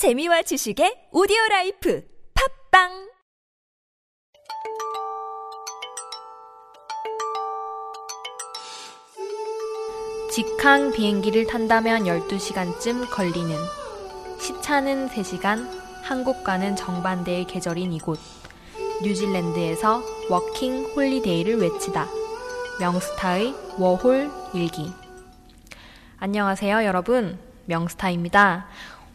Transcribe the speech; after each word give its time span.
재미와 0.00 0.40
지식의 0.40 1.12
오디오 1.12 1.36
life 1.50 2.02
팟빵 2.72 2.88
직항 10.32 10.92
비행기를 10.92 11.46
탄다면 11.46 12.04
12시간쯤 12.04 13.10
걸리는 13.10 13.54
시차는 14.40 15.10
3시간, 15.10 15.68
한국과는 16.04 16.76
정반대의 16.76 17.44
계절인 17.44 17.92
이곳. 17.92 18.18
뉴질랜드에서 19.02 20.02
워킹 20.30 20.94
홀리데이를 20.96 21.60
외치다. 21.60 22.08
명스타의 22.80 23.54
워홀 23.76 24.30
일기. 24.54 24.90
안녕하세요, 26.16 26.86
여러분. 26.86 27.38
명스타입니다. 27.66 28.66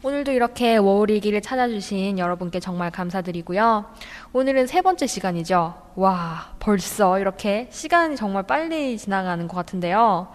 오늘도 0.06 0.34
이렇게 0.34 0.78
워홀 0.78 1.10
일기를 1.10 1.42
찾아주신 1.42 2.20
여러분께 2.20 2.60
정말 2.60 2.92
감사드리고요. 2.92 3.86
오늘은 4.34 4.68
세 4.68 4.84
번째 4.84 5.08
시간이죠. 5.08 5.74
와, 5.96 6.54
벌써 6.60 7.18
이렇게 7.18 7.68
시간이 7.72 8.16
정말 8.16 8.44
빨리 8.44 9.00
지나가는 9.00 9.48
것 9.48 9.56
같은데요. 9.56 10.28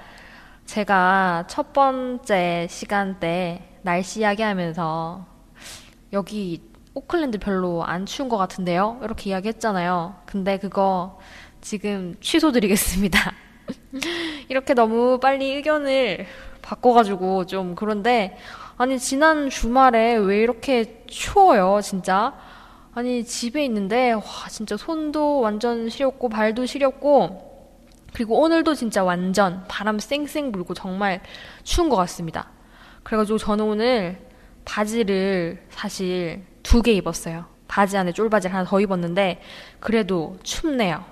제가 0.67 1.45
첫 1.47 1.73
번째 1.73 2.67
시간 2.69 3.21
때 3.21 3.63
날씨 3.83 4.19
이야기 4.19 4.43
하면서 4.43 5.25
여기 6.13 6.65
오클랜드 6.95 7.39
별로 7.39 7.85
안 7.85 8.07
추운 8.07 8.29
것 8.29 8.39
같은데요? 8.39 8.99
이렇게 9.05 9.31
이야기 9.31 9.47
했잖아요. 9.47 10.17
근데 10.27 10.59
그거 10.59 11.21
지금 11.61 12.17
취소드리겠습니다. 12.21 13.35
이렇게 14.51 14.75
너무 14.75 15.21
빨리 15.21 15.55
의견을 15.55 16.27
바꿔가지고 16.61 17.47
좀 17.47 17.77
그런데 17.77 18.37
아니 18.81 18.99
지난 18.99 19.51
주말에 19.51 20.17
왜 20.17 20.39
이렇게 20.41 21.05
추워요 21.07 21.81
진짜 21.83 22.35
아니 22.95 23.23
집에 23.27 23.63
있는데 23.67 24.13
와 24.13 24.23
진짜 24.49 24.75
손도 24.79 25.41
완전 25.41 25.91
시렸고 25.91 26.31
발도 26.31 26.65
시렸고 26.65 27.77
그리고 28.15 28.41
오늘도 28.41 28.75
진짜 28.75 29.05
완전 29.05 29.65
바람 29.69 29.99
쌩쌩 29.99 30.51
불고 30.51 30.73
정말 30.73 31.21
추운 31.63 31.91
것 31.91 31.97
같습니다. 31.97 32.49
그래가지고 33.03 33.37
저는 33.37 33.67
오늘 33.67 34.27
바지를 34.65 35.63
사실 35.69 36.43
두 36.63 36.81
개 36.81 36.93
입었어요. 36.93 37.45
바지 37.69 37.99
안에 37.99 38.13
쫄바지를 38.13 38.57
하나 38.57 38.65
더 38.65 38.81
입었는데 38.81 39.43
그래도 39.79 40.39
춥네요. 40.43 41.05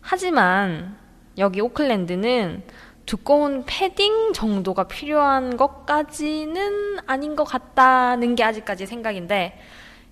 하지만 0.00 0.96
여기 1.36 1.60
오클랜드는 1.60 2.62
두꺼운 3.06 3.64
패딩 3.66 4.32
정도가 4.32 4.84
필요한 4.84 5.56
것까지는 5.56 6.98
아닌 7.06 7.36
것 7.36 7.44
같다는 7.44 8.34
게 8.34 8.44
아직까지 8.44 8.86
생각인데 8.86 9.58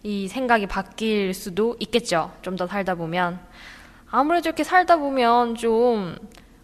이 0.03 0.29
생각이 0.29 0.67
바뀔 0.67 1.33
수도 1.33 1.77
있겠죠. 1.79 2.33
좀 2.43 2.57
더 2.57 2.67
살다 2.67 2.95
보면. 2.97 3.41
아무래도 4.11 4.49
이렇게 4.49 4.63
살다 4.65 4.97
보면 4.97 5.55
좀, 5.55 6.17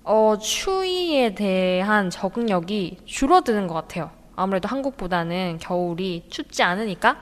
어, 0.05 0.37
추위에 0.39 1.35
대한 1.35 2.11
적응력이 2.11 2.99
줄어드는 3.07 3.67
것 3.67 3.75
같아요. 3.75 4.11
아무래도 4.37 4.69
한국보다는 4.69 5.59
겨울이 5.61 6.27
춥지 6.29 6.63
않으니까. 6.63 7.17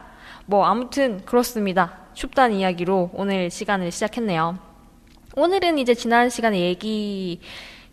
뭐, 0.47 0.65
아무튼 0.67 1.25
그렇습니다. 1.25 1.99
춥다는 2.15 2.57
이야기로 2.57 3.11
오늘 3.15 3.51
시간을 3.51 3.93
시작했네요. 3.93 4.59
오늘은 5.37 5.79
이제 5.79 5.95
지난 5.95 6.31
시간에 6.31 6.59
얘기 6.61 7.41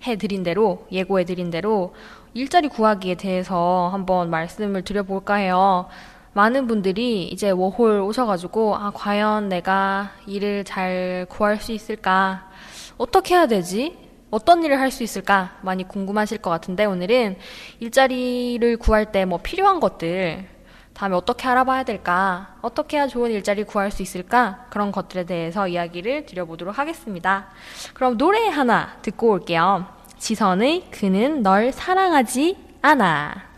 해드린 0.05 0.43
대로, 0.43 0.85
예고해드린 0.91 1.49
대로 1.49 1.93
일자리 2.33 2.67
구하기에 2.67 3.15
대해서 3.15 3.89
한번 3.91 4.29
말씀을 4.29 4.81
드려볼까 4.83 5.35
해요. 5.35 5.87
많은 6.33 6.65
분들이 6.67 7.27
이제 7.27 7.51
워홀 7.51 8.01
오셔가지고, 8.01 8.75
아, 8.75 8.91
과연 8.93 9.49
내가 9.49 10.11
일을 10.25 10.63
잘 10.63 11.25
구할 11.29 11.57
수 11.57 11.71
있을까? 11.71 12.49
어떻게 12.97 13.35
해야 13.35 13.45
되지? 13.47 13.95
어떤 14.31 14.63
일을 14.63 14.79
할 14.79 14.89
수 14.89 15.03
있을까? 15.03 15.51
많이 15.61 15.87
궁금하실 15.87 16.39
것 16.39 16.49
같은데, 16.49 16.85
오늘은 16.85 17.37
일자리를 17.79 18.77
구할 18.77 19.11
때 19.11 19.25
뭐 19.25 19.39
필요한 19.43 19.79
것들, 19.79 20.45
다음에 20.93 21.15
어떻게 21.15 21.47
알아봐야 21.47 21.83
될까? 21.83 22.55
어떻게 22.61 22.97
해야 22.97 23.07
좋은 23.07 23.31
일자리 23.31 23.63
구할 23.63 23.91
수 23.91 24.01
있을까? 24.01 24.65
그런 24.69 24.91
것들에 24.91 25.25
대해서 25.25 25.67
이야기를 25.67 26.25
드려보도록 26.25 26.77
하겠습니다. 26.77 27.47
그럼 27.93 28.17
노래 28.17 28.47
하나 28.47 28.97
듣고 29.01 29.31
올게요. 29.31 29.85
지선의 30.17 30.89
그는 30.91 31.41
널 31.41 31.71
사랑하지 31.71 32.57
않아. 32.81 33.52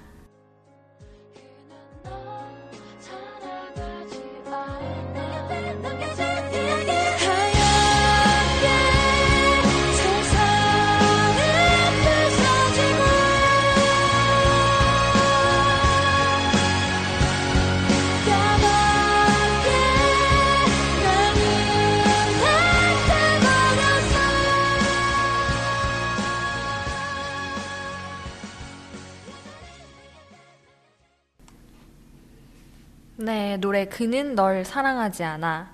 네, 33.25 33.57
노래 33.57 33.85
그는 33.85 34.35
널 34.35 34.63
사랑하지 34.63 35.23
않아. 35.23 35.71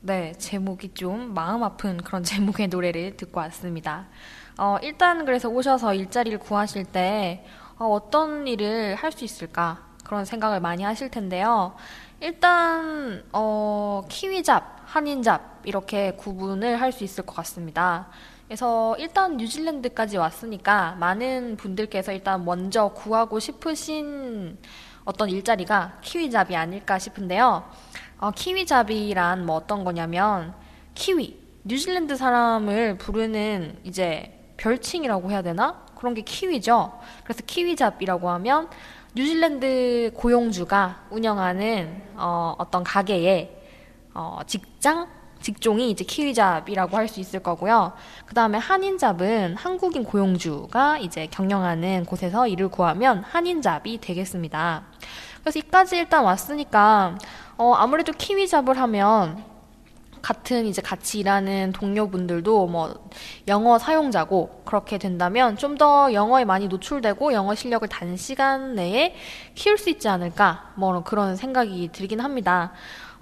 네, 0.00 0.32
제목이 0.38 0.94
좀 0.94 1.34
마음 1.34 1.62
아픈 1.62 1.98
그런 1.98 2.22
제목의 2.24 2.68
노래를 2.68 3.18
듣고 3.18 3.38
왔습니다. 3.40 4.06
어, 4.56 4.78
일단 4.82 5.26
그래서 5.26 5.50
오셔서 5.50 5.92
일자리를 5.92 6.38
구하실 6.38 6.86
때 6.86 7.44
어, 7.78 8.08
떤 8.10 8.46
일을 8.46 8.94
할 8.94 9.12
수 9.12 9.26
있을까 9.26 9.82
그런 10.06 10.24
생각을 10.24 10.60
많이 10.60 10.82
하실 10.82 11.10
텐데요. 11.10 11.74
일단 12.18 13.24
어, 13.30 14.02
키위잡, 14.08 14.80
한인잡 14.86 15.60
이렇게 15.64 16.12
구분을 16.12 16.80
할 16.80 16.92
수 16.92 17.04
있을 17.04 17.26
것 17.26 17.34
같습니다. 17.36 18.08
그래서 18.48 18.96
일단 18.98 19.36
뉴질랜드까지 19.36 20.16
왔으니까 20.16 20.96
많은 20.98 21.58
분들께서 21.58 22.12
일단 22.12 22.42
먼저 22.46 22.88
구하고 22.88 23.38
싶으신 23.38 24.56
어떤 25.04 25.28
일자리가 25.28 25.98
키위잡이 26.02 26.56
아닐까 26.56 26.98
싶은데요. 26.98 27.64
어, 28.18 28.30
키위잡이란 28.32 29.46
뭐 29.46 29.56
어떤 29.56 29.84
거냐면 29.84 30.54
키위 30.94 31.38
뉴질랜드 31.64 32.16
사람을 32.16 32.98
부르는 32.98 33.78
이제 33.84 34.54
별칭이라고 34.56 35.30
해야 35.30 35.42
되나 35.42 35.84
그런 35.96 36.14
게 36.14 36.22
키위죠. 36.22 36.98
그래서 37.24 37.42
키위잡이라고 37.46 38.30
하면 38.30 38.68
뉴질랜드 39.14 40.12
고용주가 40.14 41.06
운영하는 41.10 42.02
어, 42.16 42.54
어떤 42.58 42.84
가게에 42.84 43.58
어, 44.14 44.40
직장 44.46 45.08
직종이 45.40 45.90
이제 45.90 46.04
키위잡이라고 46.04 46.96
할 46.96 47.08
수 47.08 47.18
있을 47.20 47.40
거고요. 47.40 47.92
그 48.26 48.34
다음에 48.34 48.58
한인잡은 48.58 49.56
한국인 49.56 50.04
고용주가 50.04 50.98
이제 50.98 51.26
경영하는 51.30 52.04
곳에서 52.04 52.46
일을 52.46 52.68
구하면 52.68 53.24
한인잡이 53.24 53.98
되겠습니다. 54.00 54.84
그래서 55.40 55.58
이까지 55.58 55.96
일단 55.96 56.22
왔으니까, 56.24 57.16
어, 57.56 57.72
아무래도 57.74 58.12
키위잡을 58.12 58.78
하면 58.78 59.42
같은 60.22 60.66
이제 60.66 60.82
같이 60.82 61.18
일하는 61.20 61.72
동료분들도 61.72 62.66
뭐 62.66 63.08
영어 63.48 63.78
사용자고 63.78 64.62
그렇게 64.66 64.98
된다면 64.98 65.56
좀 65.56 65.78
더 65.78 66.12
영어에 66.12 66.44
많이 66.44 66.68
노출되고 66.68 67.32
영어 67.32 67.54
실력을 67.54 67.88
단시간 67.88 68.74
내에 68.74 69.14
키울 69.54 69.78
수 69.78 69.88
있지 69.88 70.08
않을까 70.08 70.72
뭐 70.74 71.02
그런 71.02 71.36
생각이 71.36 71.88
들긴 71.90 72.20
합니다. 72.20 72.72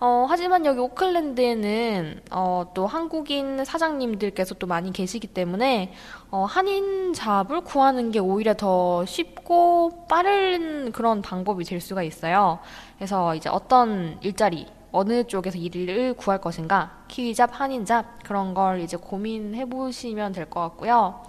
어, 0.00 0.26
하지만 0.28 0.64
여기 0.64 0.78
오클랜드에는 0.78 2.20
어, 2.30 2.70
또 2.72 2.86
한국인 2.86 3.64
사장님들께서 3.64 4.54
또 4.54 4.68
많이 4.68 4.92
계시기 4.92 5.26
때문에 5.26 5.92
어, 6.30 6.44
한인 6.44 7.12
잡을 7.14 7.62
구하는 7.62 8.12
게 8.12 8.20
오히려 8.20 8.54
더 8.54 9.04
쉽고 9.04 10.06
빠른 10.08 10.92
그런 10.92 11.20
방법이 11.20 11.64
될 11.64 11.80
수가 11.80 12.04
있어요. 12.04 12.60
그래서 12.96 13.34
이제 13.34 13.48
어떤 13.48 14.18
일자리 14.20 14.68
어느 14.92 15.24
쪽에서 15.24 15.58
일을 15.58 16.14
구할 16.14 16.40
것인가 16.40 16.92
키위잡, 17.08 17.60
한인잡 17.60 18.22
그런 18.22 18.54
걸 18.54 18.80
이제 18.80 18.96
고민해 18.96 19.64
보시면 19.68 20.32
될 20.32 20.48
것 20.48 20.60
같고요. 20.60 21.22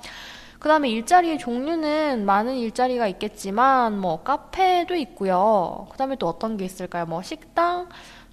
그 0.59 0.67
다음에 0.67 0.89
일자리의 0.89 1.39
종류는 1.39 2.25
많은 2.25 2.55
일자리가 2.55 3.07
있겠지만 3.07 3.97
뭐 3.97 4.23
카페도 4.23 4.93
있고요. 4.95 5.87
그 5.89 5.97
다음에 5.97 6.17
또 6.17 6.27
어떤 6.27 6.57
게 6.57 6.65
있을까요? 6.65 7.05
뭐 7.05 7.21
식당 7.21 7.87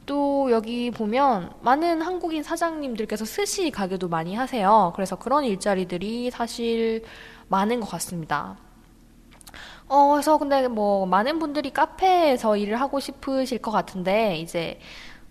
또 0.06 0.50
여기 0.52 0.90
보면 0.92 1.52
많은 1.60 2.00
한국인 2.00 2.42
사장님들께서 2.44 3.24
스시 3.24 3.70
가게도 3.70 4.08
많이 4.08 4.34
하세요. 4.36 4.92
그래서 4.94 5.16
그런 5.16 5.44
일자리들이 5.44 6.30
사실 6.30 7.04
많은 7.48 7.80
것 7.80 7.90
같습니다. 7.90 8.56
어, 9.88 10.12
그래서 10.12 10.38
근데 10.38 10.68
뭐 10.68 11.06
많은 11.06 11.38
분들이 11.38 11.72
카페에서 11.72 12.56
일을 12.56 12.80
하고 12.80 13.00
싶으실 13.00 13.58
것 13.58 13.70
같은데 13.70 14.36
이제 14.38 14.78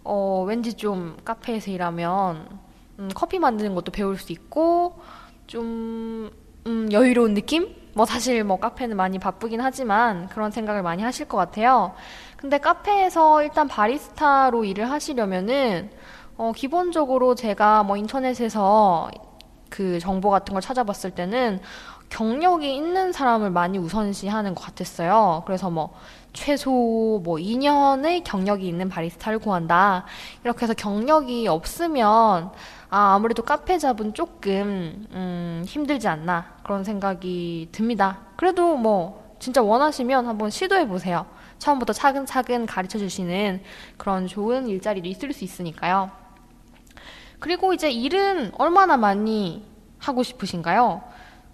어, 0.03 0.43
왠지 0.47 0.73
좀 0.73 1.17
카페에서 1.25 1.71
일하면 1.71 2.59
음, 2.99 3.09
커피 3.13 3.39
만드는 3.39 3.75
것도 3.75 3.91
배울 3.91 4.17
수 4.17 4.31
있고 4.31 4.99
좀 5.47 6.31
음, 6.67 6.89
여유로운 6.91 7.33
느낌? 7.33 7.75
뭐 7.93 8.05
사실 8.05 8.43
뭐 8.43 8.59
카페는 8.59 8.97
많이 8.97 9.19
바쁘긴 9.19 9.61
하지만 9.61 10.27
그런 10.27 10.51
생각을 10.51 10.83
많이 10.83 11.01
하실 11.01 11.27
것 11.27 11.37
같아요. 11.37 11.93
근데 12.45 12.59
카페에서 12.59 13.41
일단 13.41 13.67
바리스타로 13.67 14.65
일을 14.65 14.91
하시려면은 14.91 15.89
어, 16.37 16.51
기본적으로 16.55 17.33
제가 17.33 17.81
뭐 17.81 17.97
인터넷에서 17.97 19.09
그 19.71 19.97
정보 19.99 20.29
같은 20.29 20.53
걸 20.53 20.61
찾아봤을 20.61 21.15
때는 21.15 21.59
경력이 22.09 22.75
있는 22.75 23.11
사람을 23.11 23.49
많이 23.49 23.79
우선시하는 23.79 24.53
것 24.53 24.63
같았어요. 24.63 25.41
그래서 25.47 25.71
뭐 25.71 25.95
최소 26.33 27.19
뭐 27.23 27.37
2년의 27.37 28.23
경력이 28.23 28.67
있는 28.67 28.89
바리스타를 28.89 29.39
구한다. 29.39 30.05
이렇게 30.43 30.65
해서 30.65 30.75
경력이 30.75 31.47
없으면 31.47 32.51
아, 32.91 33.15
아무래도 33.15 33.41
카페 33.41 33.79
잡은 33.79 34.13
조금 34.13 35.07
음, 35.09 35.63
힘들지 35.65 36.07
않나 36.07 36.57
그런 36.61 36.83
생각이 36.83 37.69
듭니다. 37.71 38.19
그래도 38.35 38.77
뭐 38.77 39.35
진짜 39.39 39.63
원하시면 39.63 40.27
한번 40.27 40.51
시도해 40.51 40.87
보세요. 40.87 41.25
처음부터 41.59 41.93
차근차근 41.93 42.65
가르쳐 42.65 42.97
주시는 42.97 43.61
그런 43.97 44.27
좋은 44.27 44.67
일자리도 44.67 45.07
있을 45.07 45.33
수 45.33 45.43
있으니까요. 45.43 46.11
그리고 47.39 47.73
이제 47.73 47.91
일은 47.91 48.51
얼마나 48.57 48.97
많이 48.97 49.65
하고 49.99 50.23
싶으신가요? 50.23 51.01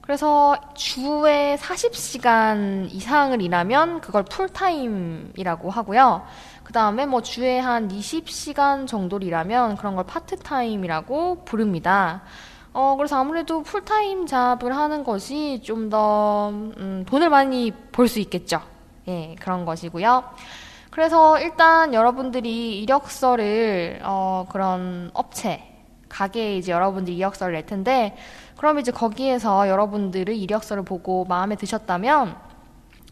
그래서 0.01 0.55
주에 0.73 1.55
40시간 1.59 2.91
이상을 2.91 3.41
일하면 3.41 4.01
그걸 4.01 4.23
풀타임이라고 4.23 5.69
하고요. 5.69 6.25
그 6.63 6.73
다음에 6.73 7.05
뭐 7.05 7.21
주에 7.21 7.59
한 7.59 7.87
20시간 7.87 8.87
정도를 8.87 9.27
일하면 9.27 9.75
그런 9.77 9.95
걸 9.95 10.05
파트타임이라고 10.05 11.45
부릅니다. 11.45 12.23
어, 12.73 12.95
그래서 12.95 13.17
아무래도 13.19 13.63
풀타임 13.63 14.25
job을 14.27 14.75
하는 14.75 15.03
것이 15.03 15.61
좀 15.63 15.89
더, 15.89 16.49
음, 16.49 17.03
돈을 17.07 17.29
많이 17.29 17.71
벌 17.91 18.07
수 18.07 18.19
있겠죠. 18.19 18.61
예, 19.07 19.35
그런 19.39 19.65
것이고요. 19.65 20.23
그래서 20.89 21.39
일단 21.39 21.93
여러분들이 21.93 22.81
이력서를, 22.81 24.01
어, 24.03 24.45
그런 24.49 25.09
업체, 25.13 25.63
가게에 26.09 26.57
이제 26.57 26.71
여러분들이 26.71 27.15
이력서를 27.15 27.53
낼 27.53 27.65
텐데, 27.65 28.15
그럼 28.57 28.79
이제 28.79 28.91
거기에서 28.91 29.69
여러분들의 29.69 30.39
이력서를 30.39 30.83
보고 30.83 31.25
마음에 31.25 31.55
드셨다면 31.55 32.35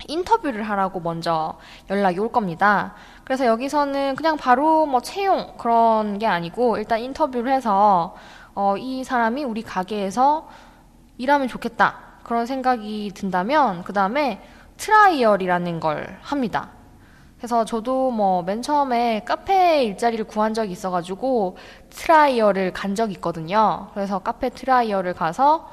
인터뷰를 0.08 0.64
하라고 0.64 1.00
먼저 1.00 1.58
연락이 1.90 2.20
올 2.20 2.32
겁니다. 2.32 2.94
그래서 3.24 3.46
여기서는 3.46 4.16
그냥 4.16 4.38
바로 4.38 4.86
뭐 4.86 5.02
채용 5.02 5.54
그런 5.58 6.18
게 6.20 6.26
아니고 6.26 6.78
일단 6.78 7.00
인터뷰를 7.00 7.52
해서 7.52 8.16
어, 8.56 8.76
이 8.78 9.04
사람이 9.04 9.44
우리 9.44 9.62
가게에서 9.62 10.48
일하면 11.18 11.48
좋겠다. 11.48 11.96
그런 12.24 12.46
생각이 12.46 13.12
든다면 13.14 13.84
그 13.84 13.94
다음에 13.94 14.42
trial이라는 14.80 15.80
걸 15.80 16.18
합니다. 16.22 16.70
그래서 17.38 17.64
저도 17.64 18.12
뭐 18.12 18.44
맨 18.44 18.62
처음에 18.62 19.24
카페 19.26 19.84
일자리를 19.84 20.26
구한 20.26 20.54
적이 20.54 20.72
있어가지고 20.72 21.58
trial을 21.90 22.74
간 22.74 22.96
적이 22.96 23.14
있거든요. 23.14 23.90
그래서 23.94 24.20
카페 24.20 24.50
trial을 24.50 25.14
가서 25.14 25.70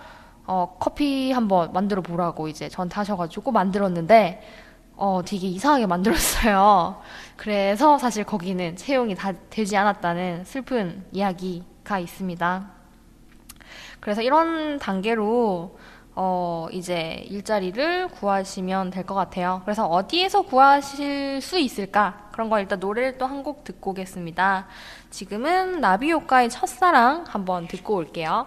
어, 0.47 0.76
커피 0.79 1.32
한번 1.32 1.73
만들어 1.73 2.03
보라고 2.03 2.49
이제 2.49 2.69
저한테 2.69 2.94
하셔가지고 2.97 3.50
만들었는데 3.53 4.43
어, 4.97 5.20
되게 5.25 5.49
이상하게 5.49 5.87
만들었어요. 5.87 7.00
그래서 7.37 7.99
사실 7.99 8.25
거기는 8.25 8.76
채용이 8.76 9.14
다 9.14 9.32
되지 9.50 9.76
않았다는 9.76 10.44
슬픈 10.44 11.05
이야기가 11.12 11.99
있습니다. 11.99 12.70
그래서 14.00 14.23
이런 14.23 14.79
단계로 14.79 15.76
어, 16.19 16.67
이제 16.73 17.25
일자리를 17.29 18.09
구하시면 18.09 18.91
될 18.91 19.05
것 19.07 19.15
같아요. 19.15 19.61
그래서 19.65 19.87
어디에서 19.87 20.43
구하실 20.43 21.41
수 21.43 21.59
있을까? 21.59 22.29
그런 22.33 22.49
거 22.51 22.59
일단 22.61 22.81
노래를 22.81 23.19
또 23.19 23.27
한 23.27 23.43
곡 23.43 23.65
듣고 23.65 23.91
오겠습니다. 23.93 24.67
지금은 25.11 25.81
나비효과의 25.81 26.49
첫사랑 26.51 27.25
한번 27.29 27.69
듣고 27.69 27.95
올게요. 27.97 28.47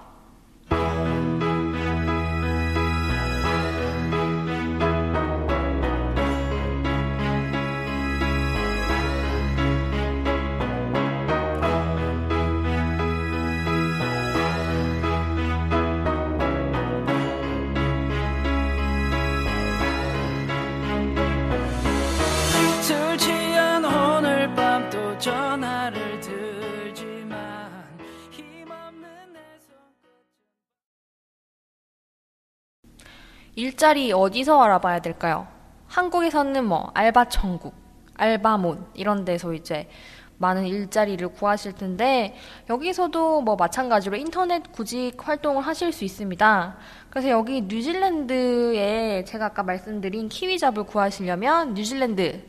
일자리 33.60 34.14
어디서 34.14 34.62
알아봐야 34.64 35.00
될까요? 35.00 35.46
한국에서는 35.88 36.64
뭐 36.64 36.92
알바 36.94 37.26
천국, 37.28 37.74
알바몬 38.16 38.86
이런 38.94 39.26
데서 39.26 39.54
이제 39.54 39.90
많은 40.38 40.66
일자리를 40.66 41.28
구하실 41.34 41.74
텐데 41.74 42.36
여기서도 42.70 43.42
뭐 43.42 43.58
마찬가지로 43.58 44.16
인터넷 44.16 44.72
구직 44.72 45.18
활동을 45.20 45.62
하실 45.64 45.92
수 45.92 46.06
있습니다. 46.06 46.78
그래서 47.10 47.28
여기 47.30 47.64
뉴질랜드에 47.64 49.26
제가 49.26 49.48
아까 49.48 49.64
말씀드린 49.64 50.30
키위잡을 50.30 50.84
구하시려면 50.86 51.74
뉴질랜드 51.74 52.46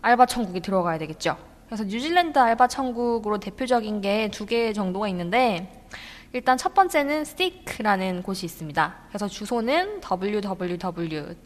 알바 0.00 0.26
천국이 0.26 0.60
들어가야 0.60 0.98
되겠죠. 0.98 1.36
그래서 1.66 1.82
뉴질랜드 1.82 2.38
알바 2.38 2.68
천국으로 2.68 3.38
대표적인 3.38 4.00
게 4.00 4.28
두 4.30 4.46
개 4.46 4.72
정도가 4.72 5.08
있는데 5.08 5.84
일단 6.34 6.56
첫 6.56 6.72
번째는 6.72 7.20
stick라는 7.20 8.22
곳이 8.22 8.46
있습니다. 8.46 8.94
그래서 9.08 9.28
주소는 9.28 10.00
www.seek 10.00 11.36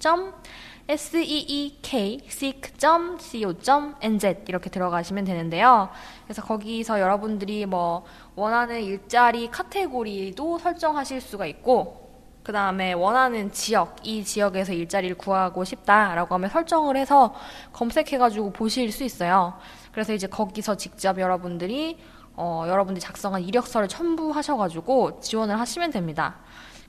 seek.co.nz 2.29 4.37
이렇게 4.47 4.71
들어가시면 4.71 5.25
되는데요. 5.25 5.89
그래서 6.25 6.41
거기서 6.43 7.01
여러분들이 7.01 7.67
뭐 7.67 8.05
원하는 8.37 8.81
일자리 8.81 9.51
카테고리도 9.51 10.61
설정하실 10.61 11.21
수가 11.21 11.47
있고 11.47 12.07
그 12.45 12.53
다음에 12.53 12.93
원하는 12.93 13.51
지역, 13.51 13.97
이 14.05 14.23
지역에서 14.23 14.73
일자리를 14.73 15.19
구하고 15.19 15.65
싶다라고 15.65 16.33
하면 16.37 16.49
설정을 16.49 16.97
해서 16.97 17.35
검색해가지고 17.73 18.53
보실 18.53 18.93
수 18.93 19.03
있어요. 19.03 19.59
그래서 19.91 20.13
이제 20.13 20.29
거기서 20.29 20.77
직접 20.77 21.19
여러분들이 21.19 21.99
어, 22.37 22.65
여러분들이 22.69 23.01
작성한 23.01 23.43
이력서를 23.43 23.89
첨부하셔가지고 23.89 25.21
지원을 25.21 25.59
하시면 25.59 25.91
됩니다. 25.91 26.37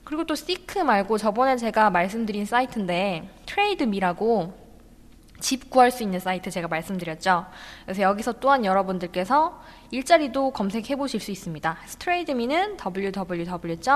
그리고 0.04 0.24
또 0.24 0.34
Seek 0.34 0.78
말고 0.78 1.18
저번에 1.18 1.56
제가 1.56 1.90
말씀드린 1.90 2.46
사이트인데 2.46 3.28
Trade 3.46 4.01
Me라고 4.01 4.68
집 5.40 5.70
구할 5.70 5.90
수 5.90 6.02
있는 6.02 6.20
사이트 6.20 6.50
제가 6.50 6.68
말씀드렸죠. 6.68 7.46
그래서 7.84 8.02
여기서 8.02 8.32
또한 8.40 8.64
여러분들께서 8.64 9.60
일자리도 9.90 10.52
검색해 10.52 10.96
보실 10.96 11.20
수 11.20 11.30
있습니다. 11.30 11.76
Trade 11.98 12.34
Me는 12.34 12.76
www.trade 12.82 13.92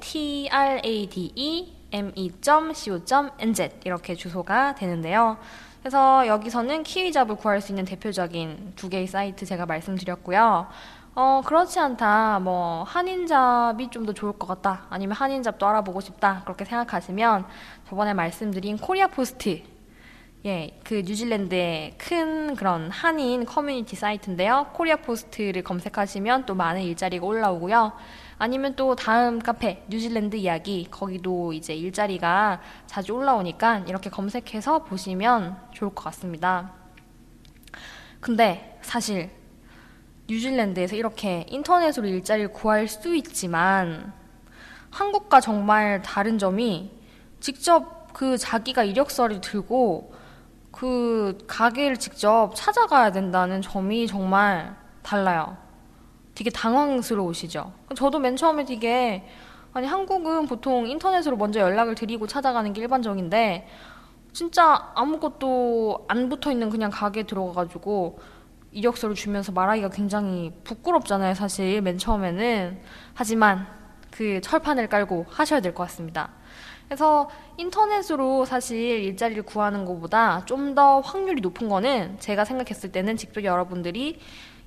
t 0.00 0.48
r 0.50 0.80
a 0.84 1.06
d 1.08 1.32
e 1.34 1.74
m 1.90 2.12
e 2.14 2.30
c 2.40 2.90
o 2.90 3.00
n 3.38 3.54
z 3.54 3.70
이렇게 3.84 4.14
주소가 4.14 4.74
되는데요. 4.74 5.38
그래서 5.84 6.26
여기서는 6.26 6.82
Kiwi 6.82 7.04
job을 7.04 7.36
구할 7.36 7.60
수 7.60 7.70
있는 7.72 7.84
대표적인 7.84 8.72
두 8.74 8.88
개의 8.88 9.06
사이트 9.06 9.44
제가 9.44 9.66
말씀드렸고요. 9.66 10.66
어, 11.14 11.42
그렇지 11.44 11.78
않다. 11.78 12.38
뭐, 12.40 12.84
한인 12.84 13.43
job이 13.43 13.90
좀 13.90 14.06
더 14.06 14.14
좋을 14.14 14.32
것 14.32 14.46
같다. 14.46 14.86
아니면 14.88 15.14
한인 15.14 15.40
job도 15.40 15.66
알아보고 15.66 16.00
싶다. 16.00 16.40
그렇게 16.44 16.64
생각하시면 16.64 17.44
저번에 17.86 18.14
말씀드린 18.14 18.78
코리아 18.78 19.08
포스트. 19.08 19.60
예, 20.46 20.80
그 20.84 21.02
뉴질랜드의 21.04 21.96
큰 21.98 22.56
그런 22.56 22.90
한인 22.90 23.44
커뮤니티 23.44 23.94
사이트인데요. 23.94 24.68
코리아 24.72 24.96
포스트를 24.96 25.62
검색하시면 25.62 26.46
또 26.46 26.54
많은 26.54 26.80
일자리가 26.80 27.26
올라오고요. 27.26 27.92
아니면 28.38 28.74
또 28.76 28.96
다음 28.96 29.38
카페 29.38 29.84
뉴질랜드 29.88 30.36
이야기 30.36 30.86
거기도 30.90 31.52
이제 31.52 31.74
일자리가 31.74 32.60
자주 32.86 33.14
올라오니까 33.14 33.84
이렇게 33.86 34.10
검색해서 34.10 34.84
보시면 34.84 35.56
좋을 35.72 35.94
것 35.94 36.04
같습니다. 36.04 36.72
근데 38.20 38.78
사실 38.82 39.30
뉴질랜드에서 40.28 40.96
이렇게 40.96 41.44
인터넷으로 41.48 42.06
일자리를 42.06 42.52
구할 42.52 42.88
수 42.88 43.14
있지만 43.14 44.12
한국과 44.90 45.40
정말 45.40 46.02
다른 46.02 46.38
점이 46.38 46.90
직접 47.40 48.12
그 48.14 48.38
자기가 48.38 48.84
이력서를 48.84 49.40
들고 49.40 50.14
그 50.70 51.36
가게를 51.46 51.98
직접 51.98 52.52
찾아가야 52.54 53.12
된다는 53.12 53.60
점이 53.60 54.06
정말 54.06 54.76
달라요. 55.02 55.63
되게 56.34 56.50
당황스러우시죠? 56.50 57.72
저도 57.96 58.18
맨 58.18 58.36
처음에 58.36 58.64
되게 58.64 59.24
아니 59.72 59.86
한국은 59.86 60.46
보통 60.46 60.86
인터넷으로 60.86 61.36
먼저 61.36 61.60
연락을 61.60 61.94
드리고 61.94 62.26
찾아가는 62.26 62.72
게 62.72 62.80
일반적인데 62.80 63.66
진짜 64.32 64.90
아무것도 64.94 66.06
안 66.08 66.28
붙어 66.28 66.50
있는 66.50 66.70
그냥 66.70 66.90
가게 66.90 67.22
들어가가지고 67.24 68.18
이력서를 68.72 69.14
주면서 69.14 69.52
말하기가 69.52 69.90
굉장히 69.90 70.52
부끄럽잖아요, 70.64 71.34
사실 71.34 71.80
맨 71.80 71.96
처음에는. 71.96 72.80
하지만 73.14 73.68
그 74.10 74.40
철판을 74.40 74.88
깔고 74.88 75.26
하셔야 75.28 75.60
될 75.60 75.72
것 75.74 75.84
같습니다. 75.84 76.30
그래서 76.88 77.30
인터넷으로 77.56 78.44
사실 78.44 78.78
일자리를 79.04 79.44
구하는 79.44 79.84
것보다 79.84 80.44
좀 80.44 80.74
더 80.74 81.00
확률이 81.00 81.40
높은 81.40 81.68
거는 81.68 82.16
제가 82.18 82.44
생각했을 82.44 82.90
때는 82.90 83.16
직접 83.16 83.44
여러분들이 83.44 84.18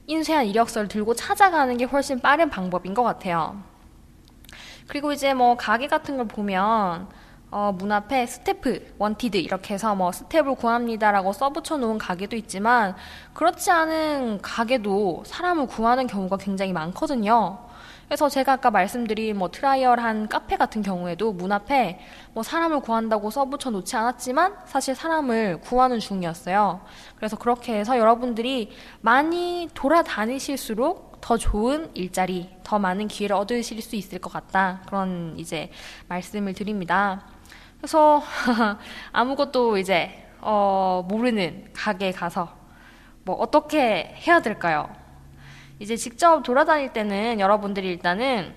인쇄한 0.07 0.45
이력서를 0.45 0.87
들고 0.87 1.13
찾아가는 1.13 1.75
게 1.77 1.83
훨씬 1.83 2.19
빠른 2.19 2.49
방법인 2.49 2.93
것 2.93 3.03
같아요. 3.03 3.61
그리고 4.87 5.11
이제 5.11 5.33
뭐 5.33 5.57
가게 5.57 5.87
같은 5.87 6.15
걸 6.15 6.27
보면 6.27 7.09
어, 7.51 7.73
문 7.77 7.91
앞에 7.91 8.25
staff, 8.25 8.95
wanted 8.97 9.37
이렇게 9.37 9.73
해서 9.73 9.95
뭐 9.95 10.11
스텝을 10.11 10.55
구합니다라고 10.55 11.33
써붙여 11.33 11.77
놓은 11.77 11.97
가게도 11.97 12.35
있지만 12.37 12.95
그렇지 13.33 13.69
않은 13.69 14.41
가게도 14.41 15.23
사람을 15.25 15.67
구하는 15.67 16.07
경우가 16.07 16.37
굉장히 16.37 16.71
많거든요. 16.71 17.66
그래서 18.07 18.29
제가 18.29 18.53
아까 18.53 18.71
말씀드린 18.71 19.37
뭐 19.37 19.51
trial한 19.51 20.29
카페 20.29 20.55
같은 20.55 20.81
경우에도 20.81 21.33
문 21.33 21.51
앞에 21.51 21.99
뭐 22.33 22.41
사람을 22.41 22.79
구한다고 22.79 23.29
써붙여 23.29 23.69
놓지 23.69 23.97
않았지만 23.97 24.55
사실 24.65 24.95
사람을 24.95 25.59
구하는 25.59 25.99
중이었어요. 25.99 26.81
그래서 27.17 27.37
그렇게 27.37 27.77
해서 27.77 27.97
여러분들이 27.97 28.71
많이 29.01 29.69
돌아다니실수록 29.73 31.19
더 31.19 31.37
좋은 31.37 31.91
일자리, 31.95 32.49
더 32.63 32.79
많은 32.79 33.09
기회를 33.09 33.35
얻으실 33.35 33.81
수 33.81 33.97
있을 33.97 34.19
것 34.19 34.31
같다. 34.31 34.81
그런 34.85 35.35
이제 35.37 35.69
말씀을 36.07 36.53
드립니다. 36.53 37.25
그래서 37.77 38.23
아무것도 39.11 39.77
이제 39.79 40.29
어, 40.39 41.05
모르는 41.09 41.71
가게에 41.73 42.13
가서 42.13 42.55
뭐 43.25 43.35
어떻게 43.35 44.15
해야 44.25 44.39
될까요? 44.39 44.89
이제 45.79 45.95
직접 45.95 46.41
돌아다닐 46.43 46.93
때는 46.93 47.39
여러분들이 47.39 47.87
일단은 47.89 48.53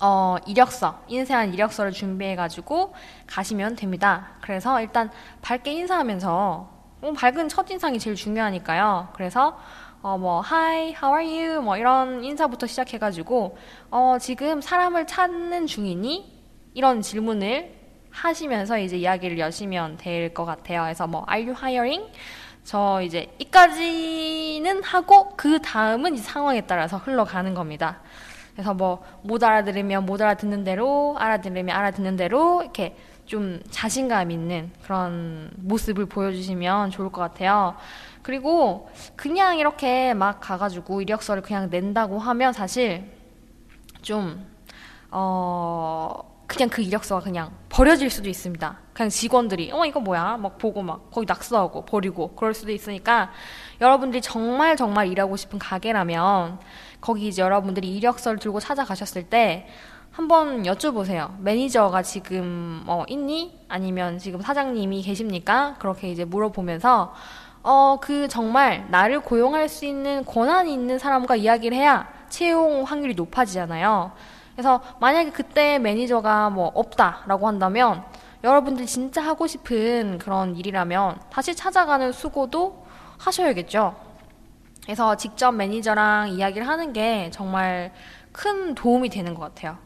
어, 0.00 0.36
이력서, 0.46 1.00
인쇄한 1.06 1.54
이력서를 1.54 1.92
준비해가지고 1.92 2.94
가시면 3.28 3.76
됩니다. 3.76 4.30
그래서 4.40 4.80
일단 4.80 5.10
밝게 5.42 5.70
인사하면서, 5.72 6.70
뭐 7.00 7.12
밝은 7.12 7.48
첫인상이 7.48 7.98
제일 8.00 8.16
중요하니까요. 8.16 9.10
그래서, 9.14 9.56
어, 10.00 10.18
뭐, 10.18 10.42
hi, 10.44 10.94
how 11.00 11.16
are 11.16 11.24
you? 11.48 11.62
뭐, 11.62 11.76
이런 11.76 12.24
인사부터 12.24 12.66
시작해가지고, 12.66 13.56
어, 13.92 14.16
지금 14.20 14.60
사람을 14.60 15.06
찾는 15.06 15.66
중이니? 15.68 16.42
이런 16.74 17.00
질문을 17.02 17.72
하시면서 18.10 18.78
이제 18.78 18.96
이야기를 18.96 19.38
여시면 19.38 19.98
될 19.98 20.34
것 20.34 20.44
같아요. 20.44 20.82
그래서 20.82 21.06
뭐 21.06 21.24
Are 21.30 21.46
you 21.48 21.56
hiring? 21.56 22.10
저 22.64 23.00
이제 23.02 23.34
이까지는 23.38 24.82
하고 24.82 25.30
그 25.36 25.60
다음은 25.60 26.14
이 26.14 26.18
상황에 26.18 26.62
따라서 26.62 26.96
흘러가는 26.96 27.52
겁니다. 27.54 28.00
그래서 28.54 28.74
뭐 28.74 29.02
못 29.22 29.42
알아들으면 29.42 30.04
못 30.04 30.20
알아듣는 30.20 30.64
대로 30.64 31.16
알아들으면 31.18 31.74
알아듣는 31.74 32.16
대로 32.16 32.62
이렇게 32.62 32.96
좀 33.24 33.60
자신감 33.70 34.30
있는 34.30 34.70
그런 34.82 35.50
모습을 35.56 36.06
보여주시면 36.06 36.90
좋을 36.90 37.10
것 37.10 37.20
같아요. 37.20 37.76
그리고 38.22 38.90
그냥 39.16 39.58
이렇게 39.58 40.12
막 40.14 40.40
가가지고 40.40 41.02
이력서를 41.02 41.42
그냥 41.42 41.68
낸다고 41.70 42.18
하면 42.18 42.52
사실 42.52 43.04
좀, 44.02 44.44
어, 45.10 46.42
그냥 46.46 46.68
그 46.68 46.82
이력서가 46.82 47.22
그냥 47.22 47.52
버려질 47.72 48.10
수도 48.10 48.28
있습니다. 48.28 48.78
그냥 48.92 49.08
직원들이 49.08 49.72
어 49.72 49.86
이거 49.86 49.98
뭐야 49.98 50.36
막 50.36 50.58
보고 50.58 50.82
막 50.82 51.10
거기 51.10 51.24
낙서하고 51.26 51.86
버리고 51.86 52.34
그럴 52.36 52.52
수도 52.52 52.70
있으니까 52.70 53.30
여러분들이 53.80 54.20
정말 54.20 54.76
정말 54.76 55.08
일하고 55.08 55.36
싶은 55.36 55.58
가게라면 55.58 56.58
거기 57.00 57.28
이제 57.28 57.40
여러분들이 57.40 57.96
이력서를 57.96 58.38
들고 58.38 58.60
찾아가셨을 58.60 59.30
때 59.30 59.66
한번 60.10 60.64
여쭤보세요. 60.64 61.38
매니저가 61.40 62.02
지금 62.02 62.84
어 62.86 63.04
있니? 63.08 63.64
아니면 63.68 64.18
지금 64.18 64.42
사장님이 64.42 65.00
계십니까? 65.00 65.76
그렇게 65.78 66.10
이제 66.10 66.26
물어보면서 66.26 67.14
어 67.62 67.96
그 68.02 68.28
정말 68.28 68.86
나를 68.90 69.20
고용할 69.20 69.70
수 69.70 69.86
있는 69.86 70.26
권한이 70.26 70.74
있는 70.74 70.98
사람과 70.98 71.36
이야기를 71.36 71.74
해야 71.74 72.06
채용 72.28 72.82
확률이 72.82 73.14
높아지잖아요. 73.14 74.12
그래서 74.52 74.80
만약에 75.00 75.30
그때 75.30 75.78
매니저가 75.78 76.50
뭐 76.50 76.70
없다라고 76.74 77.48
한다면 77.48 78.04
여러분들이 78.44 78.86
진짜 78.86 79.22
하고 79.22 79.46
싶은 79.46 80.18
그런 80.18 80.56
일이라면 80.56 81.20
다시 81.30 81.54
찾아가는 81.54 82.12
수고도 82.12 82.84
하셔야겠죠. 83.18 83.94
그래서 84.84 85.16
직접 85.16 85.52
매니저랑 85.52 86.30
이야기를 86.30 86.66
하는 86.66 86.92
게 86.92 87.30
정말 87.32 87.92
큰 88.32 88.74
도움이 88.74 89.08
되는 89.10 89.34
것 89.34 89.40
같아요. 89.42 89.78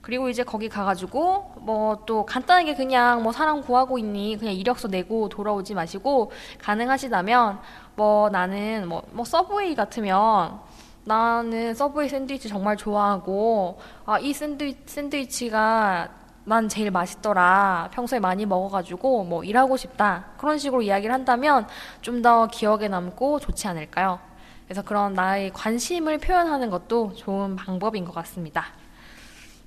그리고 0.00 0.30
이제 0.30 0.42
거기 0.42 0.68
가가지고 0.70 1.52
뭐 1.60 1.88
또 2.08 2.24
간단하게 2.24 2.74
그냥 2.74 3.22
뭐 3.22 3.32
사람 3.32 3.60
구하고 3.60 3.98
있니 3.98 4.38
그냥 4.38 4.54
이력서 4.54 4.88
내고 4.88 5.28
돌아오지 5.28 5.74
마시고 5.74 6.32
가능하시다면 6.58 7.60
뭐 7.96 8.30
나는 8.30 8.88
뭐, 8.88 9.02
뭐 9.10 9.26
서브웨이 9.26 9.74
같으면 9.74 10.60
나는 11.08 11.74
서브웨이 11.74 12.08
샌드위치 12.08 12.48
정말 12.48 12.76
좋아하고 12.76 13.80
아, 14.04 14.18
이 14.20 14.32
샌드위, 14.32 14.76
샌드위치가 14.86 16.10
난 16.44 16.68
제일 16.68 16.90
맛있더라. 16.90 17.90
평소에 17.92 18.20
많이 18.20 18.46
먹어가지고 18.46 19.24
뭐 19.24 19.42
일하고 19.42 19.76
싶다. 19.76 20.26
그런 20.38 20.58
식으로 20.58 20.82
이야기를 20.82 21.12
한다면 21.12 21.66
좀 22.02 22.22
더 22.22 22.46
기억에 22.48 22.88
남고 22.88 23.40
좋지 23.40 23.68
않을까요? 23.68 24.18
그래서 24.64 24.82
그런 24.82 25.14
나의 25.14 25.50
관심을 25.52 26.18
표현하는 26.18 26.68
것도 26.68 27.14
좋은 27.14 27.56
방법인 27.56 28.04
것 28.04 28.14
같습니다. 28.14 28.66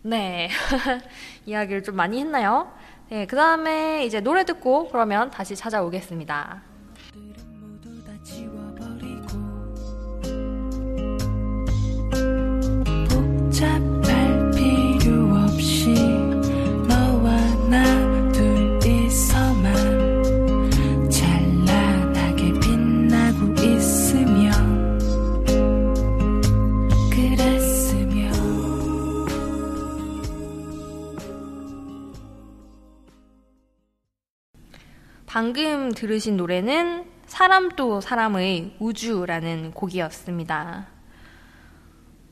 네. 0.03 0.50
이야기를 1.45 1.83
좀 1.83 1.95
많이 1.95 2.19
했나요? 2.19 2.71
네. 3.10 3.25
그 3.25 3.36
다음에 3.36 4.05
이제 4.05 4.19
노래 4.19 4.43
듣고 4.43 4.89
그러면 4.89 5.31
다시 5.31 5.55
찾아오겠습니다. 5.55 6.62
방금 35.41 35.91
들으신 35.91 36.38
노래는 36.38 37.03
사람 37.25 37.69
도 37.69 38.00
사람의 38.00 38.75
우주라는 38.77 39.71
곡이었습니다. 39.71 40.86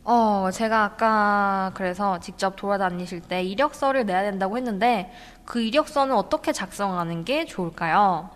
어, 0.04 0.50
제가 0.54 0.84
아까 0.84 1.72
그래서 1.74 2.20
직접 2.20 2.56
돌아다니실 2.56 3.22
때 3.22 3.42
이력서를 3.44 4.06
내야 4.06 4.22
된다고 4.22 4.58
했는데 4.58 5.12
그 5.44 5.60
이력서는 5.60 6.13
어떻게 6.16 6.51
작성하는 6.51 7.25
게 7.25 7.46
좋을까요? 7.46 8.30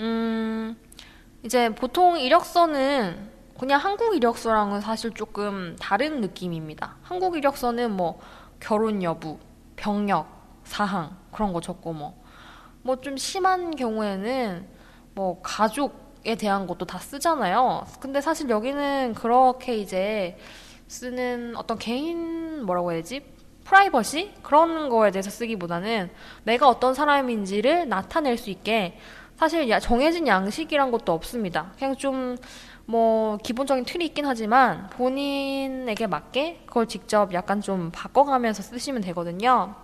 음, 0.00 0.76
이제 1.44 1.72
보통 1.72 2.18
이력서는 2.18 3.30
그냥 3.56 3.80
한국 3.80 4.16
이력서랑은 4.16 4.80
사실 4.80 5.12
조금 5.12 5.76
다른 5.78 6.20
느낌입니다. 6.20 6.96
한국 7.04 7.36
이력서는 7.36 7.92
뭐 7.92 8.18
결혼 8.58 9.04
여부, 9.04 9.38
병력, 9.76 10.26
사항 10.64 11.16
그런 11.30 11.52
거 11.52 11.60
적고 11.60 11.92
뭐 11.92 12.25
뭐 12.86 12.96
좀 12.96 13.16
심한 13.16 13.74
경우에는 13.76 14.66
뭐 15.14 15.40
가족에 15.42 16.36
대한 16.36 16.66
것도 16.66 16.86
다 16.86 16.98
쓰잖아요. 16.98 17.86
근데 18.00 18.20
사실 18.20 18.48
여기는 18.48 19.14
그렇게 19.14 19.76
이제 19.76 20.36
쓰는 20.88 21.54
어떤 21.56 21.78
개인 21.78 22.64
뭐라고 22.64 22.92
해야지? 22.92 23.24
프라이버시? 23.64 24.32
그런 24.42 24.88
거에 24.88 25.10
대해서 25.10 25.30
쓰기보다는 25.30 26.10
내가 26.44 26.68
어떤 26.68 26.94
사람인지를 26.94 27.88
나타낼 27.88 28.38
수 28.38 28.50
있게 28.50 28.98
사실 29.36 29.68
정해진 29.80 30.26
양식이란 30.26 30.90
것도 30.90 31.12
없습니다. 31.12 31.72
그냥 31.78 31.96
좀 31.96 32.36
뭐 32.86 33.36
기본적인 33.38 33.84
틀이 33.84 34.06
있긴 34.06 34.26
하지만 34.26 34.88
본인에게 34.90 36.06
맞게 36.06 36.62
그걸 36.66 36.86
직접 36.86 37.32
약간 37.34 37.60
좀 37.60 37.90
바꿔가면서 37.92 38.62
쓰시면 38.62 39.02
되거든요. 39.02 39.74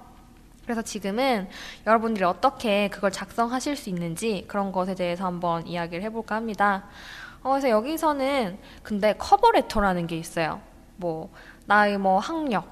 그래서 0.64 0.82
지금은 0.82 1.48
여러분들이 1.86 2.24
어떻게 2.24 2.88
그걸 2.88 3.10
작성하실 3.10 3.76
수 3.76 3.90
있는지 3.90 4.44
그런 4.46 4.72
것에 4.72 4.94
대해서 4.94 5.26
한번 5.26 5.66
이야기를 5.66 6.02
해볼까 6.04 6.36
합니다. 6.36 6.84
어, 7.42 7.50
그래서 7.50 7.68
여기서는 7.68 8.58
근데 8.82 9.14
cover 9.14 9.41
letter라는 9.41 10.06
게 10.06 10.16
있어요. 10.16 10.60
뭐, 10.96 11.30
나의 11.66 11.98
뭐 11.98 12.18
학력, 12.18 12.66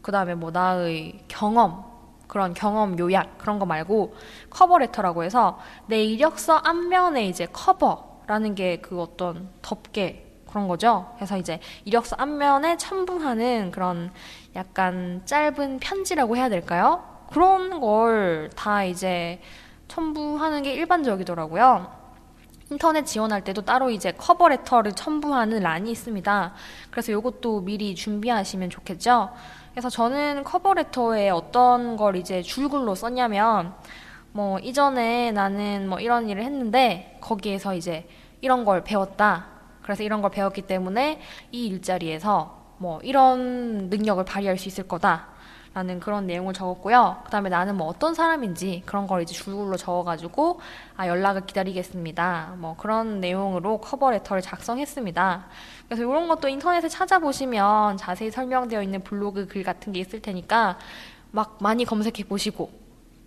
그 0.00 0.10
다음에 0.10 0.34
뭐 0.34 0.50
나의 0.50 1.24
경험, 1.28 1.84
그런 2.26 2.54
경험 2.54 2.98
요약, 2.98 3.36
그런 3.36 3.58
거 3.58 3.66
말고 3.66 4.14
cover 4.48 4.73
letter라고 4.73 5.22
해서 5.22 5.58
내 5.86 6.02
이력서 6.02 6.56
앞면에 6.64 7.26
이제 7.26 7.46
커버라는 7.52 8.54
게 8.54 8.80
그 8.80 9.00
어떤 9.00 9.50
덮개 9.60 10.21
그런 10.52 10.68
거죠. 10.68 11.10
그래서 11.16 11.38
이제 11.38 11.58
이력서 11.86 12.14
앞면에 12.18 12.76
첨부하는 12.76 13.70
그런 13.72 14.12
약간 14.54 15.22
짧은 15.24 15.78
편지라고 15.80 16.36
해야 16.36 16.48
될까요? 16.50 17.02
그런 17.30 17.80
걸 17.80 18.50
다 18.54 18.84
이제 18.84 19.40
첨부하는 19.88 20.62
게 20.62 20.74
일반적이더라고요. 20.74 22.02
인터넷 22.70 23.04
지원할 23.04 23.44
때도 23.44 23.62
따로 23.62 23.90
이제 23.90 24.12
커버레터를 24.12 24.92
첨부하는 24.92 25.60
란이 25.60 25.90
있습니다. 25.90 26.52
그래서 26.90 27.12
이것도 27.12 27.62
미리 27.62 27.94
준비하시면 27.94 28.70
좋겠죠. 28.70 29.30
그래서 29.72 29.88
저는 29.88 30.44
커버레터에 30.44 31.30
어떤 31.30 31.96
걸 31.96 32.16
이제 32.16 32.42
줄글로 32.42 32.94
썼냐면 32.94 33.74
뭐 34.32 34.58
이전에 34.58 35.32
나는 35.32 35.88
뭐 35.88 35.98
이런 36.00 36.28
일을 36.28 36.42
했는데 36.42 37.18
거기에서 37.20 37.74
이제 37.74 38.06
이런 38.40 38.64
걸 38.64 38.84
배웠다. 38.84 39.51
그래서 39.82 40.02
이런 40.02 40.22
걸 40.22 40.30
배웠기 40.30 40.62
때문에 40.62 41.20
이 41.50 41.66
일자리에서 41.66 42.62
뭐 42.78 43.00
이런 43.02 43.88
능력을 43.90 44.24
발휘할 44.24 44.58
수 44.58 44.68
있을 44.68 44.88
거다. 44.88 45.32
라는 45.74 46.00
그런 46.00 46.26
내용을 46.26 46.52
적었고요. 46.52 47.22
그 47.24 47.30
다음에 47.30 47.48
나는 47.48 47.76
뭐 47.76 47.86
어떤 47.86 48.12
사람인지 48.12 48.82
그런 48.84 49.06
걸 49.06 49.22
이제 49.22 49.32
줄글로 49.32 49.78
적어가지고 49.78 50.60
아, 50.96 51.08
연락을 51.08 51.46
기다리겠습니다. 51.46 52.56
뭐 52.58 52.76
그런 52.76 53.20
내용으로 53.20 53.78
커버레터를 53.78 54.42
작성했습니다. 54.42 55.46
그래서 55.86 56.02
이런 56.02 56.28
것도 56.28 56.48
인터넷에 56.48 56.90
찾아보시면 56.90 57.96
자세히 57.96 58.30
설명되어 58.30 58.82
있는 58.82 59.02
블로그 59.02 59.46
글 59.46 59.62
같은 59.62 59.94
게 59.94 60.00
있을 60.00 60.20
테니까 60.20 60.78
막 61.30 61.56
많이 61.62 61.86
검색해 61.86 62.24
보시고 62.28 62.70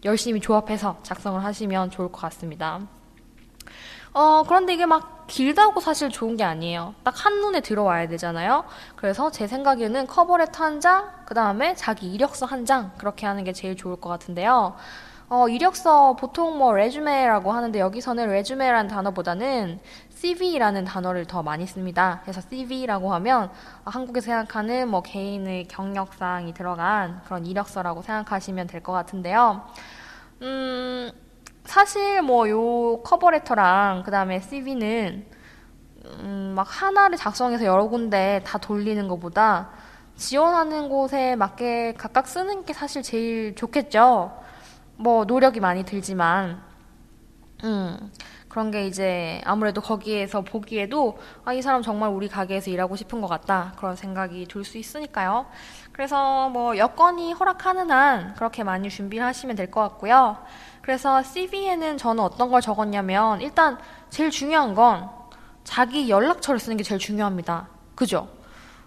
열심히 0.04 0.40
조합해서 0.40 1.00
작성을 1.02 1.44
하시면 1.44 1.90
좋을 1.90 2.12
것 2.12 2.22
같습니다. 2.22 2.82
어, 4.16 4.44
그런데 4.44 4.74
이게 4.74 4.86
막 4.86 5.28
길다고 5.28 5.82
사실 5.82 6.10
좋은 6.10 6.38
게 6.38 6.44
아니에요. 6.46 6.96
딱 7.04 7.14
한눈에 7.26 7.60
들어와야 7.60 8.08
되잖아요. 8.08 8.64
그래서 8.96 9.30
제 9.30 9.46
생각에는 9.46 10.08
커버레터 10.08 10.64
한 10.64 10.80
장, 10.80 11.12
그 11.26 11.34
다음에 11.34 11.76
자기 11.76 12.14
이력서 12.14 12.46
한 12.46 12.66
장, 12.66 12.92
그렇게 12.98 13.26
하는 13.26 13.44
게 13.44 13.52
제일 13.52 13.76
좋을 13.76 13.98
것 13.98 14.08
같은데요. 14.10 14.76
어, 15.28 15.50
이력서 15.50 16.16
보통 16.16 16.58
뭐 16.58 16.74
레주메라고 16.74 17.52
하는데 17.52 17.78
여기서는 17.80 18.30
레주메라는 18.30 18.88
단어보다는 18.90 19.80
CV라는 20.12 20.86
단어를 20.86 21.26
더 21.26 21.44
많이 21.44 21.68
씁니다. 21.68 22.22
그래서 22.24 22.40
CV라고 22.42 23.14
하면 23.16 23.50
한국에서 23.86 24.26
생각하는 24.28 24.88
뭐 24.90 25.02
개인의 25.02 25.68
경력사항이 25.68 26.54
들어간 26.54 27.22
그런 27.26 27.46
이력서라고 27.46 28.02
생각하시면 28.04 28.68
될 28.68 28.82
것 28.84 28.94
같은데요. 28.94 29.66
음, 30.44 31.12
사실 31.66 32.22
뭐 32.22 32.48
요 32.50 33.02
커버레터랑 33.04 34.04
그 34.04 34.12
다음에 34.12 34.40
CV는 34.40 35.26
음, 36.06 36.54
막 36.56 36.68
하나를 36.70 37.18
작성해서 37.18 37.66
여러 37.66 37.88
군데 37.88 38.42
다 38.46 38.58
돌리는 38.60 39.08
것보다 39.08 39.70
지원하는 40.16 40.88
곳에 40.90 41.36
맞게 41.36 41.96
각각 41.98 42.28
쓰는 42.28 42.64
게 42.66 42.74
사실 42.74 43.02
제일 43.02 43.56
좋겠죠. 43.56 44.32
뭐 44.98 45.26
노력이 45.26 45.60
많이 45.60 45.84
들지만, 45.84 46.62
음, 47.66 48.12
그런 48.56 48.72
게 48.72 48.88
이제 48.88 49.42
아무래도 49.44 49.82
거기에서 49.82 50.40
보기에도 50.40 51.20
아, 51.44 51.52
이 51.52 51.62
사람 51.62 51.82
정말 51.82 52.10
우리 52.10 52.30
가게에서 52.30 52.72
일하고 52.72 52.96
싶은 52.96 53.20
것 53.20 53.28
같다. 53.28 53.74
그런 53.76 53.98
생각이 53.98 54.48
들 54.48 54.64
수 54.64 54.78
있으니까요. 54.78 55.46
그래서 55.92 56.48
뭐 56.48 56.78
여건이 56.78 57.34
허락하는 57.34 57.92
한 57.92 58.34
그렇게 58.36 58.64
많이 58.64 58.90
준비를 58.90 59.26
하시면 59.26 59.58
될 59.58 59.70
것 59.70 59.82
같고요. 59.82 60.38
그래서 60.82 61.22
CV에는 61.22 61.98
저는 61.98 62.24
어떤 62.24 62.50
걸 62.50 62.62
적었냐면 62.62 63.42
일단 63.42 63.78
제일 64.10 64.32
중요한 64.32 64.74
건 64.74 65.10
자기 65.66 66.10
연락처를 66.10 66.58
쓰는 66.58 66.78
게 66.78 66.84
제일 66.86 66.98
중요합니다. 66.98 67.68
그죠? 67.94 68.30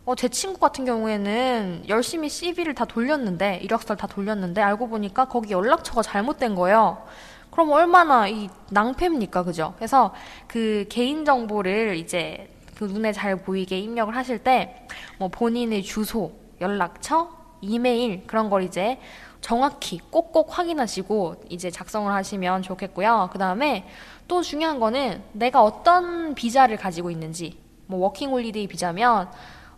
어, 0.06 0.14
제 0.14 0.28
친구 0.30 0.58
같은 0.58 0.86
경우에는 0.86 1.84
열심히 1.88 2.30
CV를 2.30 2.74
다 2.74 2.86
돌렸는데, 2.86 3.56
이력서를 3.62 3.98
다 3.98 4.06
돌렸는데, 4.06 4.62
알고 4.62 4.88
보니까 4.88 5.26
거기 5.26 5.52
연락처가 5.52 6.00
잘못된 6.00 6.54
거예요. 6.54 7.04
그럼 7.50 7.70
얼마나 7.70 8.28
이 8.28 8.48
낭패입니까? 8.70 9.42
그죠? 9.42 9.74
그래서 9.76 10.14
그 10.46 10.86
개인 10.88 11.24
정보를 11.24 11.96
이제 11.96 12.50
그 12.76 12.84
눈에 12.84 13.12
잘 13.12 13.36
보이게 13.36 13.78
입력을 13.78 14.14
하실 14.14 14.38
때, 14.38 14.86
뭐 15.18 15.28
본인의 15.28 15.82
주소, 15.82 16.32
연락처, 16.60 17.30
이메일, 17.60 18.24
그런 18.26 18.50
걸 18.50 18.62
이제 18.62 18.98
정확히 19.40 19.98
꼭꼭 20.10 20.56
확인하시고 20.56 21.44
이제 21.48 21.70
작성을 21.70 22.12
하시면 22.12 22.62
좋겠고요. 22.62 23.30
그 23.32 23.38
다음에 23.38 23.88
또 24.28 24.42
중요한 24.42 24.78
거는 24.78 25.22
내가 25.32 25.62
어떤 25.62 26.34
비자를 26.34 26.76
가지고 26.76 27.10
있는지, 27.10 27.58
뭐 27.86 28.00
워킹 28.00 28.30
홀리데이 28.30 28.68
비자면 28.68 29.28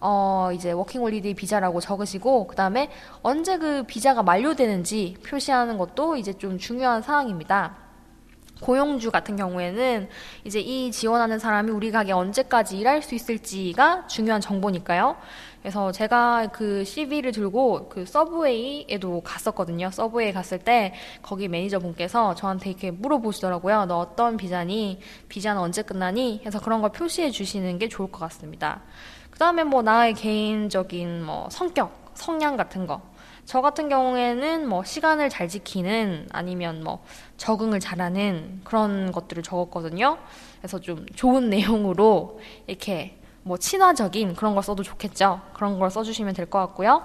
어 0.00 0.50
이제 0.54 0.72
워킹 0.72 1.02
홀리데이 1.02 1.34
비자라고 1.34 1.80
적으시고 1.80 2.46
그 2.46 2.56
다음에 2.56 2.90
언제 3.22 3.58
그 3.58 3.84
비자가 3.84 4.22
만료되는지 4.22 5.16
표시하는 5.26 5.76
것도 5.78 6.16
이제 6.16 6.32
좀 6.32 6.58
중요한 6.58 7.02
사항입니다. 7.02 7.76
고용주 8.60 9.10
같은 9.10 9.36
경우에는 9.36 10.08
이제 10.44 10.60
이 10.60 10.92
지원하는 10.92 11.38
사람이 11.38 11.70
우리 11.70 11.90
가게 11.90 12.12
언제까지 12.12 12.78
일할 12.78 13.02
수 13.02 13.14
있을지가 13.14 14.06
중요한 14.06 14.40
정보니까요. 14.40 15.16
그래서 15.62 15.92
제가 15.92 16.48
그 16.52 16.84
CV를 16.84 17.32
들고 17.32 17.88
그 17.88 18.06
서브웨이에도 18.06 19.22
갔었거든요. 19.22 19.90
서브웨이 19.90 20.32
갔을 20.32 20.58
때 20.58 20.94
거기 21.22 21.48
매니저분께서 21.48 22.34
저한테 22.34 22.70
이렇게 22.70 22.90
물어보시더라고요. 22.90 23.86
너 23.86 23.98
어떤 23.98 24.36
비자니? 24.36 25.00
비자는 25.28 25.60
언제 25.60 25.82
끝나니? 25.82 26.42
해서 26.46 26.60
그런 26.60 26.80
걸 26.80 26.92
표시해 26.92 27.30
주시는 27.30 27.78
게 27.78 27.88
좋을 27.88 28.10
것 28.10 28.20
같습니다. 28.20 28.82
그 29.40 29.42
다음에 29.42 29.64
뭐 29.64 29.80
나의 29.80 30.12
개인적인 30.12 31.24
뭐 31.24 31.48
성격, 31.50 32.10
성향 32.12 32.58
같은 32.58 32.86
거. 32.86 33.00
저 33.46 33.62
같은 33.62 33.88
경우에는 33.88 34.68
뭐 34.68 34.84
시간을 34.84 35.30
잘 35.30 35.48
지키는 35.48 36.28
아니면 36.30 36.84
뭐 36.84 37.02
적응을 37.38 37.80
잘하는 37.80 38.60
그런 38.64 39.10
것들을 39.12 39.42
적었거든요. 39.42 40.18
그래서 40.58 40.78
좀 40.78 41.06
좋은 41.16 41.48
내용으로 41.48 42.38
이렇게 42.66 43.18
뭐 43.42 43.56
친화적인 43.56 44.34
그런 44.34 44.52
걸 44.52 44.62
써도 44.62 44.82
좋겠죠. 44.82 45.40
그런 45.54 45.78
걸 45.78 45.90
써주시면 45.90 46.34
될 46.34 46.44
것 46.44 46.58
같고요. 46.58 47.02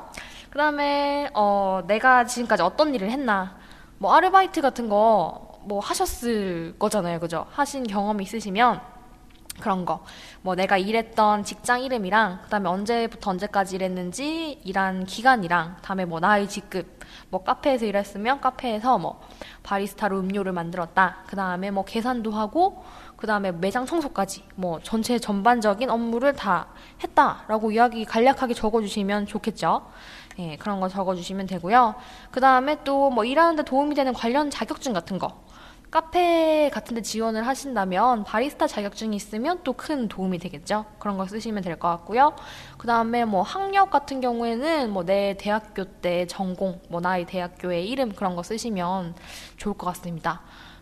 그 0.49 0.57
다음에 0.57 1.29
어 1.33 1.83
내가 1.87 2.25
지금까지 2.25 2.63
어떤 2.63 2.93
일을 2.93 3.11
했나 3.11 3.55
뭐 3.97 4.13
아르바이트 4.13 4.59
같은 4.59 4.89
거 4.89 5.55
뭐 5.65 5.79
하셨을 5.79 6.75
거잖아요, 6.77 7.19
그죠? 7.19 7.47
하신 7.49 7.87
경험이 7.87 8.23
있으시면 8.23 8.79
그런 9.59 9.85
거. 9.85 10.03
뭐 10.41 10.55
내가 10.55 10.77
일했던 10.77 11.43
직장 11.43 11.81
이름이랑 11.81 12.41
그다음에 12.43 12.69
언제부터 12.69 13.31
언제까지 13.31 13.75
일했는지 13.75 14.59
일한 14.63 15.05
기간이랑 15.05 15.77
다음에 15.81 16.05
뭐 16.05 16.19
나의 16.19 16.49
직급 16.49 16.99
뭐 17.29 17.43
카페에서 17.43 17.85
일했으면 17.85 18.41
카페에서 18.41 18.97
뭐 18.97 19.21
바리스타로 19.63 20.19
음료를 20.19 20.51
만들었다. 20.51 21.17
그다음에 21.27 21.71
뭐 21.71 21.85
계산도 21.85 22.31
하고 22.31 22.83
그다음에 23.15 23.51
매장 23.53 23.85
청소까지 23.85 24.43
뭐 24.55 24.79
전체 24.83 25.17
전반적인 25.17 25.89
업무를 25.89 26.33
다 26.33 26.67
했다라고 27.01 27.71
이야기 27.71 28.03
간략하게 28.03 28.53
적어 28.53 28.81
주시면 28.81 29.25
좋겠죠. 29.25 29.87
예, 30.37 30.57
그런 30.57 30.81
거 30.81 30.89
적어 30.89 31.15
주시면 31.15 31.47
되고요. 31.47 31.95
그다음에 32.31 32.83
또 32.83 33.09
뭐 33.09 33.23
일하는 33.23 33.55
데 33.55 33.63
도움이 33.63 33.95
되는 33.95 34.13
관련 34.13 34.49
자격증 34.49 34.91
같은 34.91 35.17
거 35.17 35.44
카페 35.99 36.69
같은 36.73 36.93
데 36.93 37.01
지원을 37.01 37.47
하신다면 37.47 38.25
바리스타 38.25 38.67
자격증이 38.67 39.15
있으면 39.15 39.63
또 39.63 39.71
큰 39.71 40.09
도움이 40.09 40.39
되겠죠. 40.39 40.83
그런 40.99 41.15
걸 41.15 41.29
쓰시면 41.29 41.63
될 41.63 41.79
것 41.79 41.87
같고요. 41.87 42.33
그 42.77 42.85
다음에 42.85 43.23
뭐 43.23 43.43
학력 43.43 43.91
같은 43.91 44.19
경우에는 44.19 44.91
뭐 44.91 45.05
내 45.05 45.35
대학교 45.37 45.85
때 45.85 46.27
전공, 46.27 46.81
뭐 46.89 46.99
나의 46.99 47.23
대학교의 47.25 47.87
이름 47.89 48.11
그런 48.11 48.35
거 48.35 48.43
쓰시면 48.43 49.15
좋을 49.55 49.77
것 49.77 49.85
같습니다. 49.85 50.41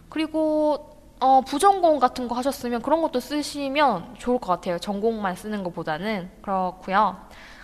그리고 0.09 0.97
어, 1.19 1.41
부전공 1.41 1.99
같은 1.99 2.27
거 2.27 2.33
하셨으면 2.33 2.81
그런 2.81 3.03
것도 3.03 3.19
쓰시면 3.19 4.15
좋을 4.17 4.39
것 4.39 4.47
같아요. 4.51 4.79
전공만 4.79 5.35
쓰는 5.35 5.63
것보다는. 5.63 6.31
그렇고요. 6.41 7.17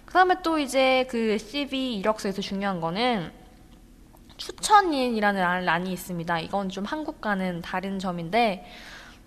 그 0.05 0.13
다음에 0.13 0.35
또 0.43 0.59
이제 0.59 1.07
그 1.09 1.39
CV 1.39 1.95
이력서에서 1.97 2.43
중요한 2.43 2.79
거는 2.79 3.38
추천인이라는 4.39 5.65
란이 5.65 5.91
있습니다. 5.91 6.39
이건 6.39 6.69
좀 6.69 6.86
한국과는 6.86 7.62
다른 7.62 7.99
점인데, 7.99 8.65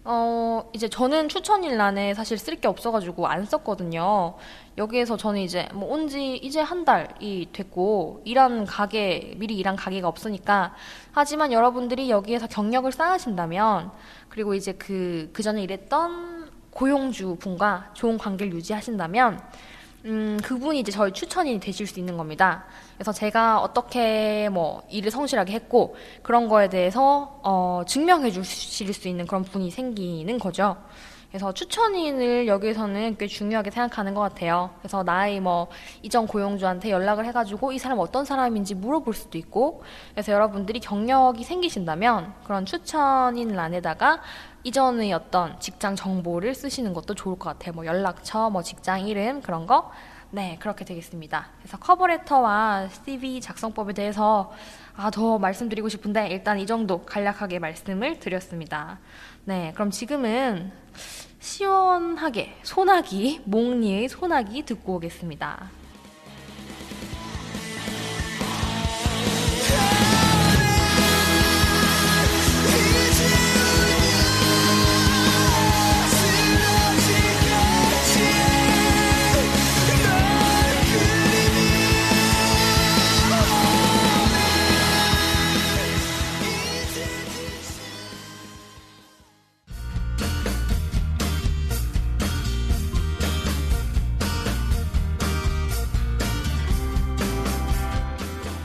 어, 0.05 0.69
이제 0.73 0.89
저는 0.89 1.29
추천일 1.29 1.77
란에 1.77 2.13
사실 2.15 2.37
쓸 2.37 2.57
게 2.61 2.67
없어가지고 2.67 3.29
안 3.29 3.45
썼거든요. 3.45 4.35
여기에서 4.79 5.17
저는 5.17 5.41
이제 5.43 5.69
뭐 5.75 5.95
온 5.95 6.09
지 6.09 6.37
이제 6.39 6.61
한 6.61 6.85
달이 6.85 7.51
됐고, 7.53 8.23
일한 8.25 8.65
가게, 8.65 9.35
미리 9.37 9.55
일한 9.57 9.77
가게가 9.77 10.09
없으니까. 10.09 10.75
하지만 11.13 11.53
여러분들이 11.53 12.11
여기에서 12.11 12.47
경력을 12.49 12.91
쌓으신다면, 12.91 13.93
그리고 14.29 14.55
이제 14.55 14.73
그, 14.73 15.31
그 15.33 15.43
전에 15.43 15.63
일했던 15.63 16.51
고용주 16.71 17.37
분과 17.39 17.91
좋은 17.93 18.17
관계를 18.19 18.55
유지하신다면, 18.55 19.39
음, 20.05 20.39
그분이 20.43 20.81
이제 20.81 20.91
저희 20.91 21.13
추천인이 21.13 21.61
되실 21.61 21.87
수 21.87 22.01
있는 22.01 22.17
겁니다. 22.17 22.65
그래서 22.97 23.13
제가 23.13 23.61
어떻게 23.61 24.49
뭐 24.49 24.83
일을 24.91 25.11
성실하게 25.11 25.53
했고 25.53 25.95
그런 26.23 26.49
거에 26.49 26.69
대해서 26.69 27.41
어, 27.45 27.83
증명해 27.87 28.33
주실 28.33 28.93
수 28.93 29.09
있는 29.09 29.27
그런 29.27 29.45
분이 29.45 29.71
생기는 29.71 30.39
거죠. 30.39 30.77
그래서 31.33 31.51
추천인을 31.51 32.47
여기에서는 32.47 33.17
꽤 33.17 33.27
중요하게 33.27 33.71
생각하는 33.71 34.13
것 34.13 34.21
같아요. 34.21 34.69
그래서 34.81 35.03
나의 35.03 35.41
뭐 35.41 35.69
이전 36.03 36.27
고용주한테 36.27 36.91
연락을 36.91 37.25
해가지고 37.25 37.73
이 37.73 37.79
사람 37.79 38.01
어떤 38.01 38.27
사람인지 38.27 38.75
물어볼 38.75 39.15
수도 39.15 39.39
있고, 39.39 39.83
그래서 40.13 40.31
여러분들이 40.31 40.79
경력이 40.81 41.43
생기신다면 41.43 42.35
그런 42.45 42.67
추천인 42.67 43.49
란에다가 43.57 44.21
이전의 44.65 45.13
어떤 45.13 45.59
직장 45.59 45.97
정보를 45.97 46.55
쓰시는 46.55 46.95
것도 46.95 47.15
좋을 47.15 47.39
것 47.39 47.51
같아요. 47.51 47.75
뭐 47.75 47.85
연락처, 47.85 48.49
뭐 48.51 48.63
직장 48.63 49.07
이름 49.07 49.43
그런 49.43 49.67
거. 49.67 49.91
네, 50.31 50.57
그렇게 50.61 50.85
되겠습니다. 50.85 51.49
그래서 51.59 51.77
커버레터와 51.79 52.89
CV 52.89 53.41
작성법에 53.41 53.93
대해서 53.93 54.53
아, 54.97 55.11
더 55.11 55.39
말씀드리고 55.39 55.89
싶은데 55.89 56.29
일단 56.29 56.59
이 56.59 56.67
정도 56.67 57.03
간략하게 57.03 57.59
말씀을 57.59 58.19
드렸습니다. 58.19 58.99
네, 59.45 59.73
그럼 59.75 59.91
지금은 59.91 60.73
시원하게 61.41 62.57
소나기, 62.63 63.43
몽니의 63.45 64.09
소나기 64.09 64.65
듣고 64.65 64.95
오겠습니다. 64.97 65.82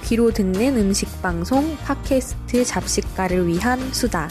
귀로 0.08 0.32
듣는 0.32 0.78
음식 0.78 1.22
방송 1.22 1.76
팟캐스트 1.80 2.64
잡식가를 2.64 3.46
위한 3.46 3.78
수다. 3.92 4.30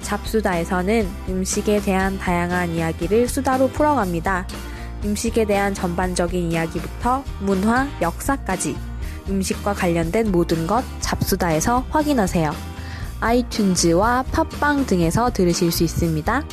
잡수다에서는 0.00 1.06
음식에 1.28 1.82
대한 1.82 2.18
다양한 2.18 2.70
이야기를 2.70 3.28
수다로 3.28 3.68
풀어갑니다. 3.68 4.48
음식에 5.04 5.44
대한 5.44 5.74
전반적인 5.74 6.50
이야기부터 6.50 7.22
문화, 7.40 7.86
역사까지 8.00 8.78
음식과 9.28 9.74
관련된 9.74 10.32
모든 10.32 10.66
것 10.66 10.82
잡수다에서 11.00 11.84
확인하세요. 11.90 12.50
아이튠즈와 13.20 14.24
팟빵 14.32 14.86
등에서 14.86 15.30
들으실 15.30 15.70
수 15.70 15.84
있습니다. 15.84 16.44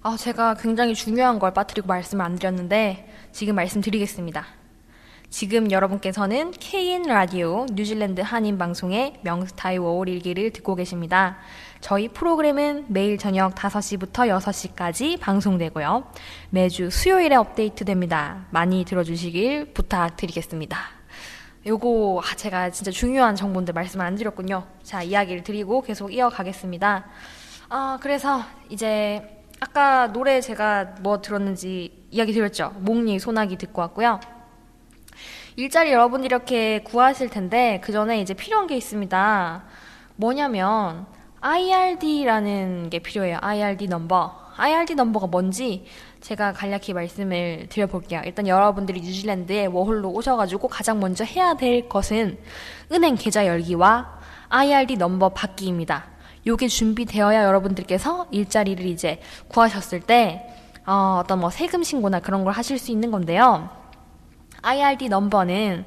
아, 0.00 0.16
제가 0.16 0.54
굉장히 0.54 0.94
중요한 0.94 1.40
걸 1.40 1.52
빠뜨리고 1.52 1.88
말씀을 1.88 2.24
안 2.24 2.36
드렸는데 2.36 3.12
지금 3.32 3.56
말씀드리겠습니다. 3.56 4.46
지금 5.28 5.72
여러분께서는 5.72 6.52
KN 6.52 7.02
라디오 7.02 7.66
뉴질랜드 7.72 8.20
한인 8.20 8.58
방송의 8.58 9.18
명스타의 9.22 9.78
워홀 9.78 10.08
일기를 10.08 10.52
듣고 10.52 10.76
계십니다. 10.76 11.38
저희 11.80 12.06
프로그램은 12.06 12.86
매일 12.88 13.18
저녁 13.18 13.56
5시부터 13.56 14.28
6시까지 14.38 15.18
방송되고요. 15.18 16.04
매주 16.50 16.90
수요일에 16.90 17.34
업데이트됩니다. 17.34 18.46
많이 18.50 18.84
들어주시길 18.84 19.74
부탁드리겠습니다. 19.74 20.78
요거 21.66 22.22
아, 22.24 22.36
제가 22.36 22.70
진짜 22.70 22.92
중요한 22.92 23.34
정보인데 23.34 23.72
말씀을 23.72 24.06
안 24.06 24.14
드렸군요. 24.14 24.64
자, 24.84 25.02
이야기를 25.02 25.42
드리고 25.42 25.82
계속 25.82 26.14
이어가겠습니다. 26.14 27.04
아, 27.68 27.98
그래서 28.00 28.42
이제 28.70 29.37
아까 29.60 30.12
노래 30.12 30.40
제가 30.40 30.96
뭐 31.00 31.20
들었는지 31.20 32.06
이야기 32.10 32.32
드렸죠. 32.32 32.72
목니 32.78 33.18
소나기 33.18 33.56
듣고 33.56 33.80
왔고요. 33.82 34.20
일자리 35.56 35.92
여러분들이 35.92 36.26
이렇게 36.26 36.82
구하실 36.84 37.30
텐데 37.30 37.80
그 37.82 37.90
전에 37.90 38.20
이제 38.20 38.34
필요한 38.34 38.68
게 38.68 38.76
있습니다. 38.76 39.64
뭐냐면 40.16 41.06
IRD라는 41.40 42.90
게 42.90 43.00
필요해요. 43.00 43.38
IRD 43.40 43.88
넘버. 43.88 44.48
IRD 44.56 44.94
넘버가 44.94 45.28
뭔지 45.28 45.86
제가 46.20 46.52
간략히 46.52 46.92
말씀을 46.92 47.66
드려볼게요. 47.68 48.22
일단 48.24 48.46
여러분들이 48.46 49.00
뉴질랜드에 49.00 49.66
워홀로 49.66 50.10
오셔가지고 50.10 50.68
가장 50.68 50.98
먼저 51.00 51.24
해야 51.24 51.54
될 51.54 51.88
것은 51.88 52.38
은행 52.92 53.14
계좌 53.16 53.46
열기와 53.46 54.18
IRD 54.48 54.96
넘버 54.96 55.30
받기입니다. 55.30 56.17
요게 56.48 56.68
준비되어야 56.68 57.44
여러분들께서 57.44 58.26
일자리를 58.30 58.84
이제 58.86 59.20
구하셨을 59.48 60.00
때 60.00 60.48
어, 60.86 61.20
어떤 61.22 61.40
뭐 61.40 61.50
세금 61.50 61.82
신고나 61.82 62.20
그런 62.20 62.42
걸 62.42 62.54
하실 62.54 62.78
수 62.78 62.90
있는 62.90 63.10
건데요. 63.10 63.68
IRD 64.62 65.10
넘버는 65.10 65.84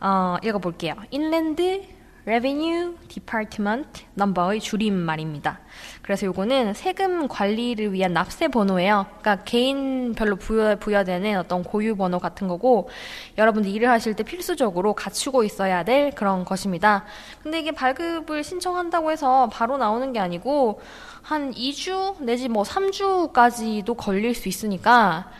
어, 0.00 0.36
읽어볼게요. 0.42 0.94
인랜드 1.10 1.82
Revenue 2.26 2.96
Department 3.08 4.06
넘버의 4.14 4.60
줄임말입니다. 4.60 5.60
그래서 6.00 6.24
요거는 6.26 6.72
세금 6.72 7.28
관리를 7.28 7.92
위한 7.92 8.14
납세 8.14 8.48
번호예요. 8.48 9.06
그러니까 9.20 9.44
개인별로 9.44 10.36
부여, 10.36 10.76
부여되는 10.76 11.38
어떤 11.38 11.62
고유 11.62 11.96
번호 11.96 12.18
같은 12.18 12.48
거고 12.48 12.88
여러분들 13.36 13.70
일을 13.70 13.90
하실 13.90 14.14
때 14.14 14.22
필수적으로 14.22 14.94
갖추고 14.94 15.44
있어야 15.44 15.84
될 15.84 16.12
그런 16.12 16.46
것입니다. 16.46 17.04
근데 17.42 17.60
이게 17.60 17.72
발급을 17.72 18.42
신청한다고 18.42 19.10
해서 19.10 19.50
바로 19.52 19.76
나오는 19.76 20.12
게 20.14 20.18
아니고 20.18 20.80
한 21.20 21.52
2주 21.52 22.22
내지 22.22 22.48
뭐 22.48 22.62
3주까지도 22.62 23.96
걸릴 23.96 24.34
수 24.34 24.48
있으니까 24.48 25.30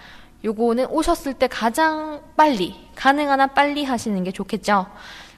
요거는 0.44 0.86
오셨을 0.86 1.34
때 1.34 1.46
가장 1.46 2.20
빨리 2.36 2.74
가능한 2.94 3.40
한 3.40 3.54
빨리 3.54 3.84
하시는 3.84 4.22
게 4.22 4.30
좋겠죠. 4.30 4.86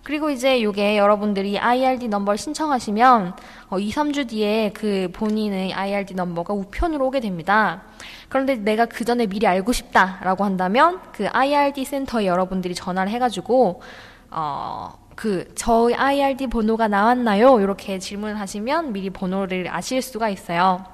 그리고 0.07 0.31
이제 0.31 0.63
요게 0.63 0.99
여러분들이 0.99 1.59
IRD 1.59 2.07
넘버를 2.07 2.39
신청하시면 2.39 3.35
어, 3.71 3.79
2, 3.81 3.91
3주 3.91 4.29
뒤에 4.29 4.71
그 4.73 5.09
본인의 5.13 5.75
IRD 5.75 6.15
넘버가 6.15 6.55
우편으로 6.55 7.09
오게 7.09 7.19
됩니다. 7.19 7.83
그런데 8.29 8.55
내가 8.55 8.87
그 8.87 9.05
전에 9.05 9.27
미리 9.27 9.49
알고 9.49 9.73
싶다라고 9.73 10.45
한다면 10.45 11.01
그 11.11 11.27
IRD 11.27 11.85
센터에 11.85 12.29
여러분들이 12.29 12.73
전화를 12.73 13.11
해가지고 13.11 13.83
어, 14.31 14.97
그 15.17 15.53
저희 15.57 15.93
IRD 15.93 16.47
번호가 16.47 16.87
나왔나요? 16.87 17.59
이렇게 17.59 17.99
질문을 17.99 18.39
하시면 18.39 18.93
미리 18.93 19.11
번호를 19.11 19.67
아실 19.69 20.03
수가 20.03 20.29
있어요. 20.29 20.85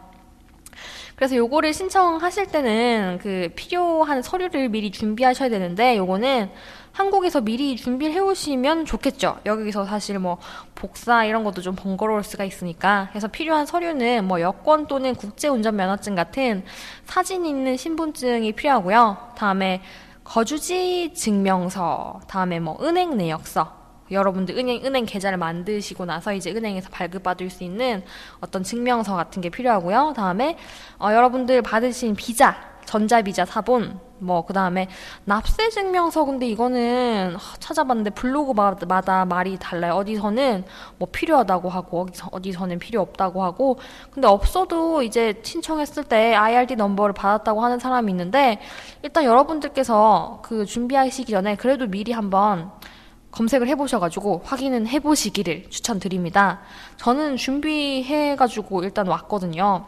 그래서 1.17 1.37
요거를 1.37 1.75
신청하실 1.75 2.47
때는 2.47 3.19
그 3.23 3.51
필요한 3.55 4.23
서류를 4.23 4.71
미리 4.71 4.91
준비하셔야 4.91 5.51
되는데 5.51 5.99
요거는 5.99 6.51
한국에서 6.93 7.41
미리 7.41 7.77
준비를 7.77 8.15
해오시면 8.15 8.85
좋겠죠. 8.85 9.41
여기서 9.47 9.85
사실 9.87 10.19
뭐 10.19 10.39
복사 10.75 11.25
이런 11.25 11.43
것도 11.43 11.63
좀 11.63 11.75
번거로울 11.75 12.23
수가 12.23 12.45
있으니까. 12.45 13.09
그래서 13.11 13.29
필요한 13.29 13.67
서류는 13.67 14.27
뭐 14.27 14.41
여권 14.41 14.87
또는 14.87 15.15
국제운전면허증 15.15 16.15
같은 16.15 16.65
사진 17.05 17.47
있는 17.47 17.77
신분증이 17.77 18.53
필요하고요. 18.53 19.33
다음에 19.37 19.83
거주지 20.25 21.13
증명서, 21.15 22.21
다음에 22.29 22.61
뭐 22.61 22.79
은행 22.83 23.17
내역서, 23.17 23.83
여러분들 24.11 24.57
은행, 24.57 24.85
은행 24.85 25.07
계좌를 25.07 25.39
만드시고 25.39 26.05
나서 26.05 26.33
이제 26.33 26.53
은행에서 26.53 26.91
발급받을 26.91 27.51
수 27.51 27.65
있는 27.65 28.05
어떤 28.41 28.63
증명서 28.63 29.17
같은 29.17 29.43
게 29.43 29.49
필요하고요. 29.49 30.13
다음에 30.15 30.57
어, 30.99 31.13
여러분들 31.13 31.63
받으신 31.63 32.15
비자, 32.15 32.57
전자비자 32.85 33.45
사본 33.47 33.99
뭐, 34.23 34.45
그 34.45 34.53
다음에 34.53 34.89
납세 35.25 35.71
증명서, 35.71 36.25
근데 36.25 36.47
이거는 36.47 37.37
찾아봤는데 37.59 38.11
블로그마다 38.11 39.25
말이 39.25 39.59
달라요. 39.59 39.95
어디서는 39.95 40.65
뭐 40.99 41.09
필요하다고 41.11 41.69
하고, 41.69 42.09
어디서 42.31 42.67
는 42.67 42.79
필요 42.79 43.01
없다고 43.01 43.43
하고, 43.43 43.79
근데 44.11 44.29
없어도 44.29 45.03
이제 45.03 45.41
신청했을 45.43 46.05
때 46.05 46.35
IRD 46.35 46.77
넘버를 46.77 47.13
받았다고 47.13 47.63
하는 47.63 47.79
사람이 47.79 48.11
있는데, 48.13 48.61
일단 49.03 49.25
여러분들께서 49.25 50.41
그 50.43 50.65
준비하시기 50.65 51.31
전에 51.31 51.57
그래도 51.57 51.87
미리 51.87 52.13
한번 52.13 52.71
검색을 53.33 53.67
해보셔가지고 53.69 54.43
확인은 54.45 54.87
해보시기를 54.87 55.71
추천드립니다. 55.71 56.61
저는 56.99 57.37
준비해가지고 57.37 58.85
일단 58.85 59.09
왔거든요. 59.09 59.87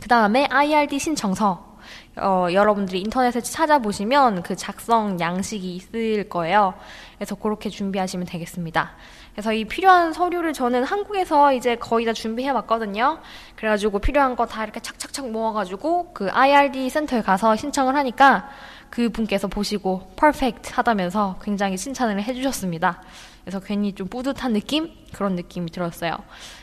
그 0.00 0.08
다음에 0.08 0.46
IRD 0.50 0.98
신청서. 0.98 1.71
어, 2.16 2.48
여러분들이 2.52 3.00
인터넷에 3.00 3.40
찾아보시면 3.40 4.42
그 4.42 4.54
작성 4.54 5.18
양식이 5.18 5.74
있을 5.76 6.28
거예요. 6.28 6.74
그래서 7.16 7.34
그렇게 7.34 7.70
준비하시면 7.70 8.26
되겠습니다. 8.26 8.92
그래서 9.32 9.52
이 9.54 9.64
필요한 9.64 10.12
서류를 10.12 10.52
저는 10.52 10.84
한국에서 10.84 11.54
이제 11.54 11.76
거의 11.76 12.04
다 12.04 12.12
준비해 12.12 12.50
왔거든요. 12.50 13.18
그래가지고 13.56 13.98
필요한 13.98 14.36
거 14.36 14.44
다 14.44 14.64
이렇게 14.64 14.80
착착착 14.80 15.30
모아가지고 15.30 16.12
그 16.12 16.28
IRD 16.30 16.90
센터에 16.90 17.22
가서 17.22 17.56
신청을 17.56 17.96
하니까 17.96 18.50
그 18.90 19.08
분께서 19.08 19.48
보시고 19.48 20.12
퍼펙트 20.16 20.72
하다면서 20.74 21.38
굉장히 21.42 21.78
칭찬을 21.78 22.22
해주셨습니다. 22.22 23.00
그래서 23.42 23.58
괜히 23.60 23.94
좀 23.94 24.06
뿌듯한 24.08 24.52
느낌? 24.52 24.90
그런 25.14 25.34
느낌이 25.34 25.70
들었어요. 25.70 26.16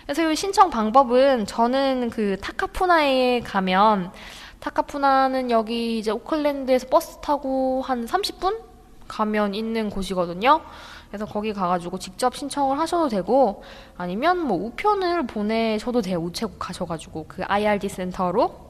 그래서 0.05 0.29
이 0.29 0.35
신청 0.35 0.69
방법은 0.69 1.47
저는 1.47 2.11
그 2.11 2.37
타카푸나에 2.39 3.39
가면 3.41 4.11
타카푸나는 4.60 5.52
여기 5.52 6.00
이제 6.00 6.12
오클랜드에서 6.12 6.88
버스 6.88 7.19
타고 7.22 7.82
한 7.82 8.06
30분 8.06 8.62
가면 9.08 9.56
있는 9.56 9.89
곳이거든요. 9.89 10.62
그래서 11.10 11.26
거기 11.26 11.54
가가지고 11.54 11.98
직접 11.98 12.36
신청을 12.36 12.80
하셔도 12.80 13.10
되고 13.10 13.63
아니면 13.98 14.38
뭐 14.38 14.58
우편을 14.58 15.26
보내셔도 15.26 16.02
돼요. 16.02 16.19
우체국 16.19 16.60
가셔가지고 16.60 17.26
그 17.28 17.43
IRD 17.43 17.89
센터로 17.89 18.69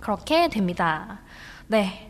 그렇게 0.00 0.48
됩니다. 0.48 1.20
네. 1.68 2.08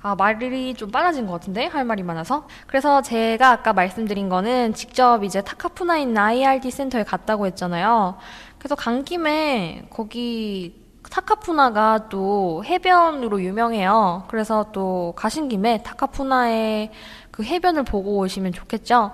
아, 0.00 0.16
말이 0.16 0.74
좀 0.74 0.90
빨라진 0.90 1.26
것 1.26 1.32
같은데? 1.32 1.66
할 1.66 1.84
말이 1.84 2.02
많아서. 2.02 2.48
그래서 2.66 3.02
제가 3.02 3.50
아까 3.50 3.72
말씀드린 3.72 4.28
거는 4.28 4.74
직접 4.74 5.22
이제 5.22 5.40
타카푸나 5.42 5.98
있는 5.98 6.16
IRD 6.18 6.70
센터에 6.70 7.04
갔다고 7.04 7.46
했잖아요. 7.46 8.16
그래서 8.58 8.74
간 8.74 9.04
김에 9.04 9.86
거기 9.90 10.81
타카푸나가 11.10 12.08
또 12.08 12.64
해변으로 12.64 13.42
유명해요. 13.42 14.24
그래서 14.28 14.66
또 14.72 15.12
가신 15.16 15.48
김에 15.48 15.82
타카푸나의 15.82 16.90
그 17.30 17.42
해변을 17.44 17.84
보고 17.84 18.18
오시면 18.18 18.52
좋겠죠? 18.52 19.12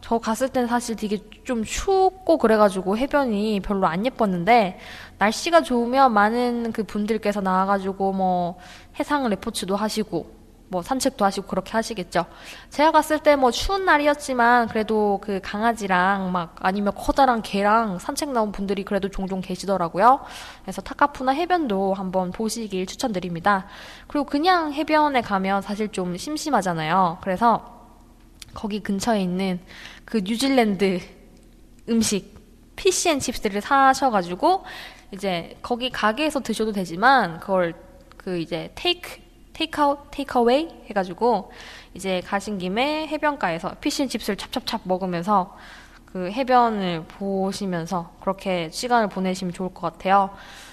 저 0.00 0.18
갔을 0.18 0.48
때는 0.48 0.68
사실 0.68 0.96
되게 0.96 1.18
좀 1.44 1.64
춥고 1.64 2.38
그래가지고 2.38 2.96
해변이 2.96 3.60
별로 3.60 3.86
안 3.86 4.06
예뻤는데 4.06 4.78
날씨가 5.18 5.62
좋으면 5.62 6.12
많은 6.12 6.72
그 6.72 6.84
분들께서 6.84 7.40
나와가지고 7.40 8.12
뭐 8.12 8.58
해상 8.98 9.28
레포츠도 9.28 9.76
하시고 9.76 10.37
뭐 10.70 10.82
산책도 10.82 11.24
하시고 11.24 11.46
그렇게 11.46 11.72
하시겠죠. 11.72 12.26
제가 12.70 12.92
갔을 12.92 13.18
때 13.20 13.36
뭐 13.36 13.50
추운 13.50 13.84
날이었지만 13.84 14.68
그래도 14.68 15.20
그 15.22 15.40
강아지랑 15.42 16.32
막 16.32 16.56
아니면 16.60 16.92
커다란 16.94 17.40
개랑 17.42 17.98
산책 17.98 18.30
나온 18.32 18.52
분들이 18.52 18.84
그래도 18.84 19.08
종종 19.08 19.40
계시더라고요. 19.40 20.20
그래서 20.62 20.82
타카푸나 20.82 21.32
해변도 21.32 21.94
한번 21.94 22.32
보시길 22.32 22.86
추천드립니다. 22.86 23.66
그리고 24.08 24.26
그냥 24.26 24.72
해변에 24.72 25.20
가면 25.22 25.62
사실 25.62 25.88
좀 25.88 26.16
심심하잖아요. 26.16 27.18
그래서 27.20 27.78
거기 28.54 28.80
근처에 28.80 29.20
있는 29.22 29.60
그 30.04 30.22
뉴질랜드 30.24 31.00
음식 31.88 32.36
피시앤칩스를 32.76 33.60
사셔가지고 33.60 34.64
이제 35.12 35.56
거기 35.62 35.90
가게에서 35.90 36.40
드셔도 36.40 36.72
되지만 36.72 37.40
그걸 37.40 37.74
그 38.16 38.38
이제 38.38 38.72
테이크 38.74 39.27
테이크아웃 39.58 40.10
takeaway 40.12 40.68
해가지고 40.86 41.50
이제 41.94 42.22
가신 42.24 42.58
김에 42.58 43.08
해변가에서 43.08 43.74
피시앤칩스를 43.80 44.36
찹찹찹 44.36 44.80
먹으면서 44.84 45.56
그 46.06 46.30
해변을 46.30 47.04
보시면서 47.08 48.12
그렇게 48.20 48.70
시간을 48.70 49.08
보내시면 49.08 49.52
좋을 49.52 49.74
것 49.74 49.80
같아요. 49.80 50.30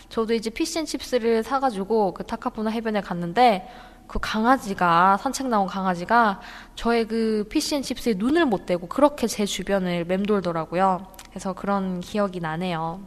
저도 0.09 0.35
이제 0.35 0.51
피시앤칩스를 0.51 1.43
사가지고 1.43 2.13
그 2.13 2.23
타카푸나 2.25 2.69
해변에 2.69 3.01
갔는데 3.01 3.67
그 4.07 4.19
강아지가 4.21 5.17
산책 5.17 5.47
나온 5.47 5.65
강아지가 5.65 6.39
저의 6.75 7.07
그 7.07 7.47
피시앤칩스에 7.49 8.13
눈을 8.17 8.45
못 8.45 8.67
대고 8.67 8.87
그렇게 8.87 9.25
제 9.25 9.45
주변을 9.45 10.05
맴돌더라고요. 10.05 11.07
그래서 11.29 11.53
그런 11.53 12.01
기억이 12.01 12.39
나네요. 12.39 13.01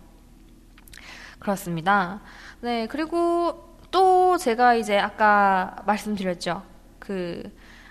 그렇습니다. 1.38 2.20
네, 2.60 2.88
그리고 2.88 3.67
또 3.90 4.36
제가 4.36 4.74
이제 4.74 4.98
아까 4.98 5.82
말씀드렸죠. 5.86 6.62
그 6.98 7.42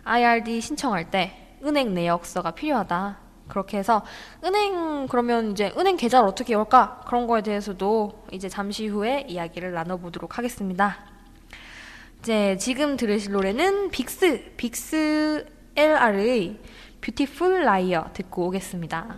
IRD 0.03 0.61
신청할 0.61 1.09
때 1.11 1.57
은행 1.63 1.93
내역서가 1.93 2.51
필요하다. 2.51 3.17
그렇게 3.47 3.77
해서 3.77 4.03
은행 4.43 5.07
그러면 5.07 5.51
이제 5.51 5.73
은행 5.77 5.97
계좌를 5.97 6.27
어떻게 6.27 6.53
열까? 6.53 7.01
그런 7.07 7.27
거에 7.27 7.41
대해서도 7.41 8.25
이제 8.31 8.49
잠시 8.49 8.87
후에 8.87 9.25
이야기를 9.27 9.73
나눠보도록 9.73 10.37
하겠습니다. 10.37 10.97
이제 12.19 12.57
지금 12.57 12.97
들으실 12.97 13.31
노래는 13.31 13.89
빅스, 13.89 14.53
빅스 14.57 15.45
LR의 15.75 16.59
Beautiful 17.01 17.63
Liar 17.63 18.09
듣고 18.13 18.47
오겠습니다. 18.47 19.15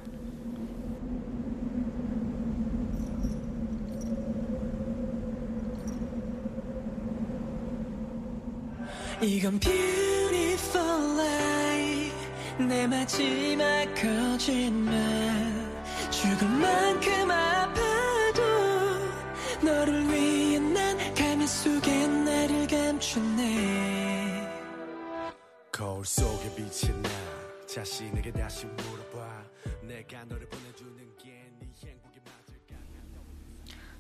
이건 9.22 9.60
beautiful 9.60 11.20
life. 11.20 12.18
내 12.68 12.88
마지막 12.88 13.86
거짓말. 13.94 14.96
죽을 16.10 16.48
만큼 16.48 17.30
아파도 17.32 18.42
너를 19.62 20.08
위해 20.08 20.60
난 20.60 20.98
가면 21.16 21.46
속에 21.48 22.08
나를 22.08 22.68
감췄네. 22.68 24.48
거울 25.72 26.06
속에 26.06 26.56
비친 26.56 27.02
나. 27.02 27.10
자신에게 27.68 28.32
다시 28.32 28.66
물어봐. 28.68 29.44
내가 29.82 30.24
너를 30.26 30.48
보내주는 30.48 30.96
게네 31.18 31.74
행복이 31.86 32.20
맞을까? 32.26 32.76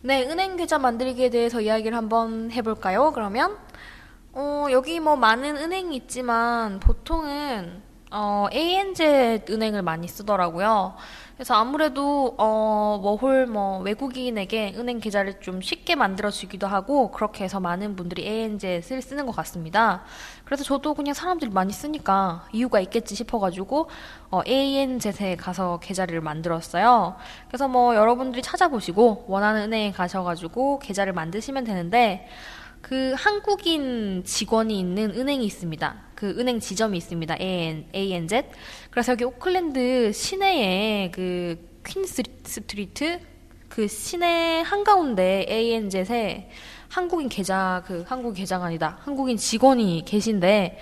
네 0.02 0.24
은행 0.24 0.56
계좌 0.56 0.80
만들기에 0.80 1.30
대해서 1.30 1.60
이야기를 1.60 1.96
한번 1.96 2.52
해볼까요? 2.52 3.12
그러면 3.12 3.58
어, 4.34 4.68
여기 4.72 5.00
뭐 5.00 5.16
많은 5.16 5.58
은행이 5.58 5.96
있지만 5.96 6.80
보통은 6.80 7.82
어, 8.12 8.48
ANZ 8.52 9.44
은행을 9.50 9.82
많이 9.82 10.08
쓰더라고요. 10.08 10.96
그래서 11.36 11.54
아무래도 11.54 12.36
어, 12.38 13.00
워홀 13.02 13.46
뭐 13.48 13.80
외국인에게 13.80 14.74
은행 14.76 15.00
계좌를 15.00 15.40
좀 15.40 15.62
쉽게 15.62 15.96
만들어 15.96 16.30
주기도 16.30 16.68
하고 16.68 17.12
그렇게 17.12 17.44
해서 17.44 17.60
많은 17.60 17.96
분들이 17.96 18.28
ANZ를 18.28 19.02
쓰는 19.02 19.26
것 19.26 19.36
같습니다. 19.36 20.04
그래서 20.44 20.64
저도 20.64 20.96
그냥 20.96 21.14
사람들이 21.14 21.50
많이 21.52 21.72
쓰니까 21.72 22.48
이유가 22.52 22.80
있겠지 22.82 23.16
싶어가지고 23.16 23.90
어, 24.32 24.42
ANZ에 24.46 25.38
가서 25.38 25.80
계좌를 25.80 26.22
만들었어요. 26.22 27.16
그래서 27.48 27.68
뭐 27.68 27.96
여러분들이 27.96 28.42
찾아보시고 28.42 29.26
원하는 29.28 29.64
은행에 29.64 29.92
가셔가지고 29.92 30.80
계좌를 30.80 31.14
만드시면 31.14 31.64
되는데 31.64 32.28
그 32.90 33.14
한국인 33.16 34.24
직원이 34.26 34.80
있는 34.80 35.12
은행이 35.12 35.46
있습니다. 35.46 35.96
그 36.16 36.32
은행 36.40 36.60
지점이 36.60 36.98
있습니다. 36.98 37.38
AN, 37.40 37.86
ANZ. 37.94 38.44
그래서 38.90 39.12
여기 39.12 39.24
오클랜드 39.24 40.12
시내에 40.12 41.12
그 41.12 41.70
퀸 41.90 42.06
스트리트 42.06 43.20
그 43.68 43.88
시내 43.88 44.62
한가운데 44.62 45.46
ANZ에 45.50 46.50
한국인 46.88 47.30
계좌 47.30 47.84
그 47.86 48.04
한국 48.08 48.34
계좌가 48.34 48.66
아니다. 48.66 48.98
한국인 49.02 49.38
직원이 49.38 50.04
계신데 50.06 50.80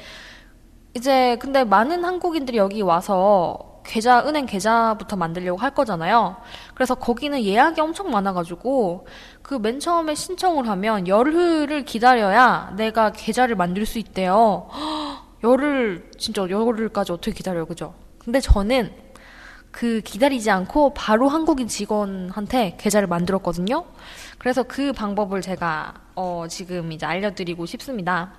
이제 0.95 1.37
근데 1.39 1.63
많은 1.63 2.03
한국인들이 2.03 2.57
여기 2.57 2.81
와서 2.81 3.76
계좌 3.87 4.19
은행 4.27 4.45
계좌부터 4.45 5.15
만들려고 5.15 5.57
할 5.57 5.71
거잖아요. 5.71 6.35
그래서 6.75 6.93
거기는 6.95 7.41
예약이 7.43 7.81
엄청 7.81 8.11
많아가지고 8.11 9.07
그 9.41 9.55
맨 9.59 9.79
처음에 9.79 10.13
신청을 10.13 10.67
하면 10.67 11.07
열흘을 11.07 11.85
기다려야 11.85 12.73
내가 12.77 13.11
계좌를 13.11 13.55
만들 13.55 13.85
수 13.85 13.97
있대요. 13.97 14.69
열흘 15.43 16.11
진짜 16.17 16.47
열흘까지 16.49 17.11
어떻게 17.11 17.31
기다려요, 17.31 17.65
그죠? 17.65 17.93
근데 18.19 18.39
저는 18.39 18.91
그 19.71 20.01
기다리지 20.01 20.49
않고 20.51 20.93
바로 20.93 21.27
한국인 21.29 21.67
직원한테 21.67 22.75
계좌를 22.77 23.07
만들었거든요. 23.07 23.85
그래서 24.39 24.63
그 24.63 24.91
방법을 24.93 25.41
제가 25.41 25.93
어 26.15 26.45
지금 26.49 26.91
이제 26.91 27.05
알려드리고 27.05 27.65
싶습니다. 27.65 28.33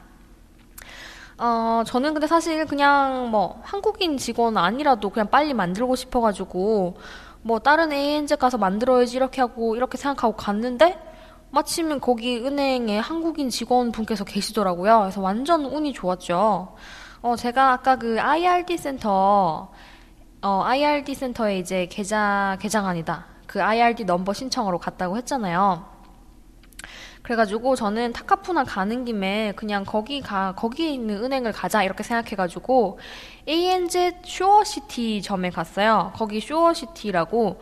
어, 1.39 1.85
저는 1.87 2.15
근데 2.15 2.27
사실 2.27 2.67
그냥 2.67 3.31
뭐 3.31 3.61
한국인 3.63 4.19
직원 4.19 4.57
아니라도 4.57 5.11
그냥 5.11 5.29
빨리 5.31 5.55
만들고 5.55 5.95
싶어가지고 5.95 6.97
뭐 7.43 7.59
다른 7.61 7.93
ANZ 7.93 8.37
가서 8.37 8.59
만들어야지 8.59 9.17
이렇게 9.17 9.41
하고 9.41 9.77
이렇게 9.77 9.97
생각하고 9.97 10.37
갔는데 10.37 10.99
마침 11.51 12.01
거기 12.01 12.39
은행에 12.39 12.99
한국인 12.99 13.51
직원분께서 13.51 14.25
계시더라고요. 14.25 15.01
그래서 15.01 15.21
완전 15.21 15.65
운이 15.65 15.93
좋았죠. 15.93 16.75
어, 17.23 17.37
제가 17.37 17.73
아까 17.73 17.97
그 17.97 18.21
IRD 18.21 18.77
센터, 18.77 19.71
어, 20.43 20.63
IRD 20.65 21.15
센터에 21.15 21.59
이제 21.59 21.87
계좌, 21.87 22.57
계좌가 22.61 22.89
아니다. 22.89 23.27
그 23.47 23.63
IRD 23.63 24.05
넘버 24.05 24.35
신청으로 24.35 24.79
갔다고 24.79 25.17
했잖아요. 25.17 25.98
그래가지고 27.29 27.77
저는 27.77 28.15
타카푸나 28.15 28.65
가는 28.65 29.05
김에 29.05 29.53
그냥 29.55 29.85
거기 29.85 30.23
가, 30.23 30.55
거기에 30.57 30.89
있는 30.89 31.23
은행을 31.23 31.53
가자 31.53 31.83
이렇게 31.83 32.03
생각해가지고 32.03 32.99
ANZ 33.47 34.21
쇼어시티 34.25 35.21
점에 35.21 35.51
갔어요. 35.51 36.11
거기 36.17 36.41
쇼어시티라고 36.41 37.61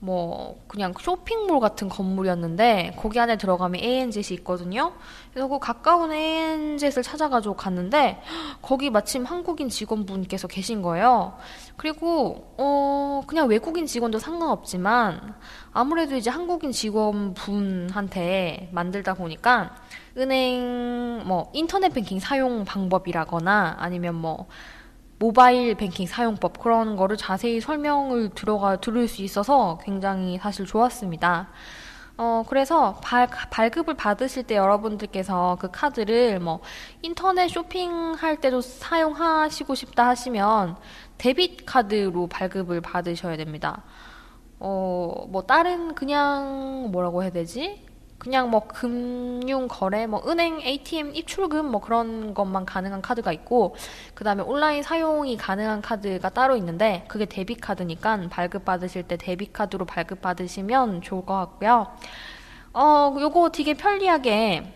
뭐 0.00 0.64
그냥 0.68 0.94
쇼핑몰 0.98 1.58
같은 1.58 1.88
건물이었는데 1.88 2.94
거기 2.96 3.18
안에 3.18 3.36
들어가면 3.36 3.82
ANZ이 3.82 4.34
있거든요. 4.34 4.92
그래서 5.32 5.48
그 5.48 5.58
가까운 5.58 6.12
ANZ를 6.12 7.02
찾아가지고 7.02 7.56
갔는데 7.56 8.22
거기 8.62 8.90
마침 8.90 9.24
한국인 9.24 9.68
직원분께서 9.68 10.46
계신 10.46 10.82
거예요. 10.82 11.36
그리고 11.76 12.54
어 12.58 13.22
그냥 13.26 13.48
외국인 13.48 13.86
직원도 13.86 14.20
상관없지만 14.20 15.34
아무래도 15.72 16.14
이제 16.14 16.30
한국인 16.30 16.70
직원분한테 16.70 18.68
만들다 18.72 19.14
보니까 19.14 19.74
은행 20.16 21.22
뭐 21.26 21.50
인터넷 21.54 21.92
뱅킹 21.92 22.20
사용 22.20 22.64
방법이라거나 22.64 23.76
아니면 23.78 24.14
뭐 24.14 24.46
모바일 25.18 25.74
뱅킹 25.74 26.06
사용법 26.06 26.60
그런 26.60 26.94
거를 26.96 27.16
자세히 27.16 27.60
설명을 27.60 28.30
들어가 28.30 28.76
들을 28.76 29.08
수 29.08 29.22
있어서 29.22 29.78
굉장히 29.82 30.38
사실 30.38 30.64
좋았습니다. 30.64 31.48
어, 32.16 32.44
그래서 32.48 32.94
발, 33.02 33.28
발급을 33.28 33.94
받으실 33.94 34.42
때 34.42 34.56
여러분들께서 34.56 35.56
그 35.60 35.70
카드를 35.70 36.40
뭐 36.40 36.60
인터넷 37.02 37.48
쇼핑할 37.48 38.40
때도 38.40 38.60
사용하시고 38.60 39.74
싶다 39.74 40.08
하시면 40.08 40.76
데빗 41.16 41.64
카드로 41.64 42.26
발급을 42.26 42.80
받으셔야 42.80 43.36
됩니다. 43.36 43.84
어, 44.60 45.26
뭐 45.28 45.42
다른 45.42 45.94
그냥 45.94 46.88
뭐라고 46.90 47.22
해야 47.22 47.30
되지? 47.30 47.87
그냥 48.28 48.50
뭐 48.50 48.68
금융 48.68 49.68
거래, 49.68 50.06
뭐 50.06 50.22
은행 50.28 50.60
ATM 50.60 51.16
입출금 51.16 51.64
뭐 51.64 51.80
그런 51.80 52.34
것만 52.34 52.66
가능한 52.66 53.00
카드가 53.00 53.32
있고 53.32 53.74
그 54.12 54.22
다음에 54.22 54.42
온라인 54.42 54.82
사용이 54.82 55.38
가능한 55.38 55.80
카드가 55.80 56.28
따로 56.28 56.54
있는데 56.58 57.06
그게 57.08 57.24
debit 57.24 57.54
카드니까 57.54 58.28
발급 58.28 58.66
받으실 58.66 59.04
때 59.04 59.16
debit 59.16 59.50
카드로 59.50 59.86
발급 59.86 60.20
받으시면 60.20 61.00
좋을 61.00 61.24
것 61.24 61.36
같고요. 61.38 61.86
어, 62.74 63.16
요거 63.18 63.48
되게 63.48 63.72
편리하게 63.72 64.74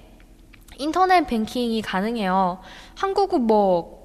인터넷 0.79 1.27
뱅킹이 1.27 1.83
가능해요. 1.83 2.63
한국은 2.97 3.43
뭐 3.43 4.03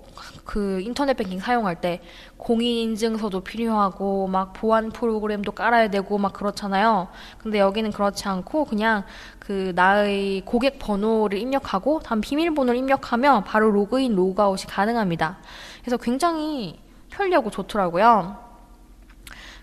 그 0.48 0.80
인터넷 0.82 1.14
뱅킹 1.16 1.40
사용할 1.40 1.82
때 1.82 2.02
공인인증서도 2.48 3.42
필요하고 3.42 4.28
막 4.28 4.54
보안 4.54 4.90
프로그램도 4.92 5.52
깔아야 5.52 5.90
되고 5.90 6.18
막 6.18 6.32
그렇잖아요. 6.32 7.10
근데 7.40 7.60
여기는 7.60 7.92
그렇지 7.92 8.26
않고 8.26 8.64
그냥 8.64 9.04
그 9.38 9.74
나의 9.76 10.44
고객 10.46 10.80
번호를 10.80 11.40
입력하고 11.40 12.00
다음 12.00 12.22
비밀번호를 12.22 12.80
입력하면 12.80 13.44
바로 13.44 13.70
로그인 13.70 14.16
로그아웃이 14.16 14.66
가능합니다. 14.68 15.40
그래서 15.82 15.98
굉장히 15.98 16.80
편리하고 17.10 17.52
좋더라고요. 17.52 18.47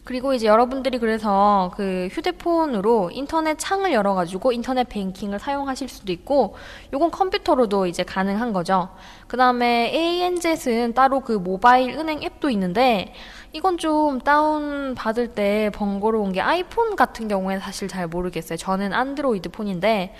그리고 0.04 0.34
이제 0.34 0.46
여러분들이 0.46 0.98
그래서 0.98 1.72
그 1.76 2.08
휴대폰으로 2.12 3.10
인터넷 3.10 3.58
창을 3.58 3.92
열어가지고 3.94 4.52
인터넷 4.52 4.86
뱅킹을 4.88 5.38
사용하실 5.38 5.88
수도 5.88 6.12
있고, 6.12 6.56
요건 6.92 7.10
컴퓨터로도 7.10 7.86
이제 7.86 8.02
가능한 8.02 8.52
거죠. 8.52 8.90
그 9.26 9.38
다음에 9.38 9.90
ANZ은 9.94 10.92
따로 10.92 11.20
그 11.20 11.32
모바일 11.32 11.98
은행 11.98 12.22
앱도 12.22 12.50
있는데, 12.50 13.14
이건 13.54 13.78
좀 13.78 14.20
다운 14.20 14.94
받을 14.94 15.28
때 15.28 15.70
번거로운 15.74 16.32
게 16.32 16.40
아이폰 16.42 16.96
같은 16.96 17.26
경우에는 17.26 17.62
사실 17.62 17.88
잘 17.88 18.06
모르겠어요. 18.06 18.58
저는 18.58 18.92
안드로이드 18.92 19.48
폰인데, 19.48 20.14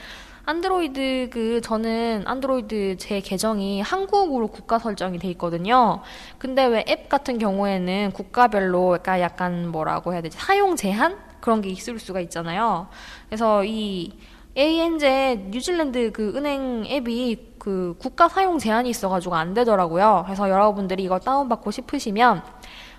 안드로이드 0.46 1.30
그 1.33 1.61
저는 1.62 2.24
안드로이드 2.26 2.96
제 2.98 3.20
계정이 3.20 3.80
한국으로 3.80 4.48
국가 4.48 4.78
설정이 4.78 5.18
돼 5.18 5.28
있거든요. 5.28 6.02
근데 6.38 6.66
왜 6.66 6.85
앱 6.87 7.09
같은 7.09 7.38
경우에는 7.38 8.12
국가별로 8.12 8.88
그러니까 8.88 9.20
약간 9.20 9.68
뭐라고 9.68 10.12
해야 10.12 10.20
되지? 10.20 10.37
사용 10.38 10.76
제한 10.76 11.16
그런 11.40 11.62
게 11.62 11.70
있을 11.70 11.98
수가 11.98 12.20
있잖아요. 12.20 12.88
그래서 13.28 13.64
이 13.64 14.12
ANZ 14.57 15.48
뉴질랜드 15.50 16.12
그 16.12 16.35
은행 16.37 16.85
앱이 16.87 17.54
그 17.59 17.96
국가 17.98 18.28
사용 18.28 18.59
제한이 18.59 18.90
있어가지고 18.90 19.35
안 19.35 19.54
되더라고요. 19.54 20.24
그래서 20.26 20.50
여러분들이 20.50 21.04
이걸 21.04 21.20
다운받고 21.20 21.70
싶으시면 21.70 22.42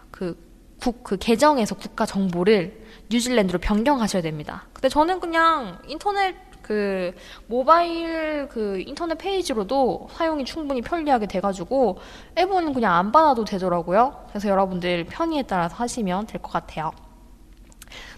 그 0.10 0.36
국, 0.82 1.04
그 1.04 1.18
계정에서 1.18 1.76
국가 1.76 2.06
정보를 2.06 2.84
뉴질랜드로 3.10 3.60
변경하셔야 3.60 4.22
됩니다. 4.24 4.66
근데 4.74 4.90
저는 4.90 5.20
그냥 5.20 5.78
인터넷 5.88 6.36
그 6.66 7.14
모바일 7.46 8.48
그 8.50 8.80
인터넷 8.88 9.16
페이지로도 9.20 10.08
사용이 10.14 10.44
충분히 10.46 10.82
편리하게 10.82 11.28
돼가지고 11.28 12.00
앱은 12.40 12.74
그냥 12.74 12.94
안 12.96 13.12
받아도 13.12 13.46
되더라고요. 13.46 14.26
그래서 14.30 14.50
여러분들 14.50 15.06
편의에 15.06 15.44
따라서 15.44 15.76
하시면 15.76 16.26
될 16.26 16.42
것 16.42 16.52
같아요. 16.52 16.92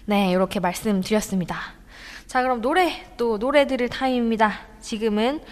네, 0.06 0.30
이렇게 0.30 0.60
말씀드렸습니다. 0.60 1.56
자, 2.26 2.40
그럼 2.42 2.62
노래 2.62 3.04
또 3.18 3.38
노래 3.38 3.66
들을 3.66 3.86
타임입니다. 3.90 4.52
지금은 4.80 5.42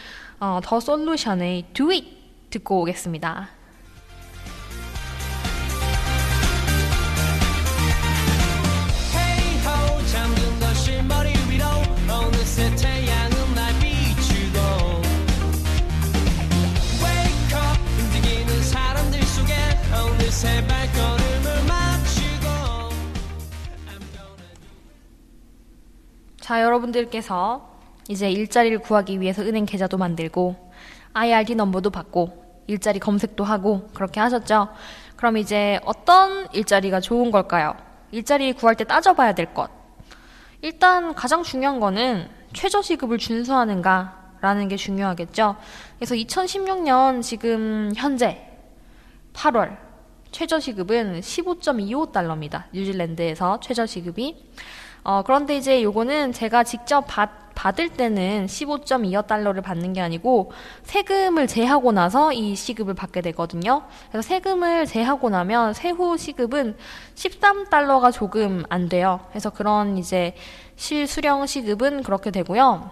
어, 0.41 0.61
더 0.63 0.81
솔루션의 0.81 1.67
Do 1.75 1.91
It 1.91 2.07
듣고 2.49 2.81
오겠습니다. 2.81 3.56
여러분들께서 26.87 27.77
이제 28.09 28.31
일자리를 28.31 28.79
구하기 28.79 29.21
위해서 29.21 29.43
은행 29.43 29.65
계좌도 29.67 29.97
만들고 29.99 30.71
IRD 31.13 31.55
넘버도 31.55 31.91
받고 31.91 32.45
일자리 32.67 32.99
검색도 32.99 33.45
하고 33.45 33.89
그렇게 33.95 34.21
하셨죠? 34.21 34.69
그럼 35.17 35.37
이제 35.37 35.81
어떤 35.85 36.53
일자리가 36.53 37.01
좋은 37.01 37.31
걸까요? 37.31 37.77
일자리 38.11 38.53
구할 38.53 38.77
때 38.77 38.85
따져봐야 38.85 39.35
될 39.35 39.55
것. 39.55 39.71
일단 40.63 41.15
가장 41.15 41.43
중요한 41.43 41.81
거는 41.81 42.29
최저시급을 42.53 43.19
준수하는가 43.19 44.35
라는 44.41 44.69
게 44.69 44.77
중요하겠죠. 44.77 45.57
그래서 45.99 46.15
2016년 46.15 47.23
지금 47.23 47.93
현재 47.97 48.49
8월 49.33 49.77
최저시급은 50.31 51.21
15.25달러입니다. 51.21 52.65
뉴질랜드에서 52.73 53.61
최저시급이. 53.61 54.51
어, 55.09 55.23
그런데 55.23 55.57
이제 55.57 55.85
요거는 55.85 56.33
제가 56.33 56.65
직접 56.65 57.03
받, 57.07 57.55
받을 57.55 57.89
때는 57.89 58.47
15.25달러를 58.47 59.63
받는 59.63 59.93
게 59.93 60.01
아니고 60.01 60.51
세금을 60.83 61.47
제하고 61.47 61.93
나서 61.93 62.33
이 62.33 62.57
시급을 62.57 62.95
받게 62.95 63.21
되거든요. 63.21 63.85
그래서 64.11 64.27
세금을 64.27 64.85
제하고 64.87 65.31
나면 65.31 65.75
세후 65.75 66.17
시급은 66.19 66.77
13달러가 67.15 68.13
조금 68.13 68.65
안 68.69 68.89
돼요. 68.89 69.21
그래서 69.29 69.51
그런 69.51 69.97
이제 69.97 70.35
실수령 70.75 71.47
시급은 71.47 72.03
그렇게 72.03 72.33
되고요. 72.33 72.91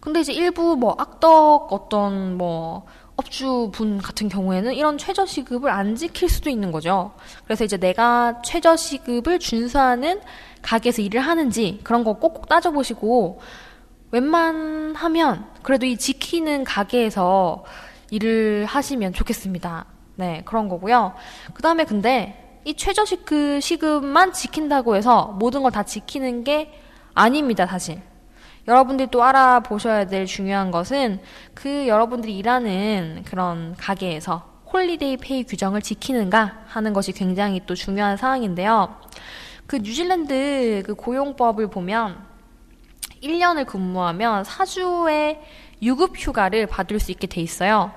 근데 0.00 0.20
이제 0.20 0.32
일부 0.32 0.76
뭐 0.76 0.96
악덕 0.98 1.72
어떤 1.72 2.36
뭐 2.36 2.84
업주분 3.20 3.98
같은 3.98 4.28
경우에는 4.28 4.74
이런 4.74 4.96
최저시급을 4.96 5.70
안 5.70 5.94
지킬 5.94 6.28
수도 6.28 6.48
있는 6.48 6.72
거죠. 6.72 7.12
그래서 7.44 7.64
이제 7.64 7.76
내가 7.76 8.40
최저시급을 8.42 9.38
준수하는 9.38 10.20
가게에서 10.62 11.02
일을 11.02 11.20
하는지 11.20 11.80
그런 11.84 12.02
거 12.02 12.14
꼭꼭 12.14 12.48
따져보시고 12.48 13.40
웬만하면 14.10 15.46
그래도 15.62 15.86
이 15.86 15.96
지키는 15.96 16.64
가게에서 16.64 17.64
일을 18.10 18.64
하시면 18.64 19.12
좋겠습니다. 19.12 19.84
네, 20.16 20.42
그런 20.44 20.68
거고요. 20.68 21.12
그 21.54 21.62
다음에 21.62 21.84
근데 21.84 22.60
이 22.64 22.74
최저시급 22.74 23.62
시급만 23.62 24.32
지킨다고 24.32 24.96
해서 24.96 25.36
모든 25.38 25.62
걸 25.62 25.70
다 25.70 25.82
지키는 25.82 26.44
게 26.44 26.72
아닙니다, 27.14 27.66
사실. 27.66 28.00
여러분들이 28.68 29.08
또 29.10 29.22
알아보셔야 29.22 30.06
될 30.06 30.26
중요한 30.26 30.70
것은 30.70 31.20
그 31.54 31.88
여러분들이 31.88 32.36
일하는 32.36 33.22
그런 33.24 33.74
가게에서 33.76 34.48
holiday 34.72 35.16
pay 35.16 35.44
규정을 35.44 35.82
지키는가 35.82 36.64
하는 36.66 36.92
것이 36.92 37.12
굉장히 37.12 37.60
또 37.66 37.74
중요한 37.74 38.16
사항인데요. 38.16 38.96
그 39.66 39.76
뉴질랜드 39.76 40.82
그 40.86 40.94
고용법을 40.94 41.68
보면 41.68 42.18
1년을 43.22 43.66
근무하면 43.66 44.44
4주의 44.44 45.38
유급 45.82 46.16
휴가를 46.16 46.66
받을 46.66 47.00
수 47.00 47.10
있게 47.10 47.26
돼 47.26 47.40
있어요. 47.40 47.92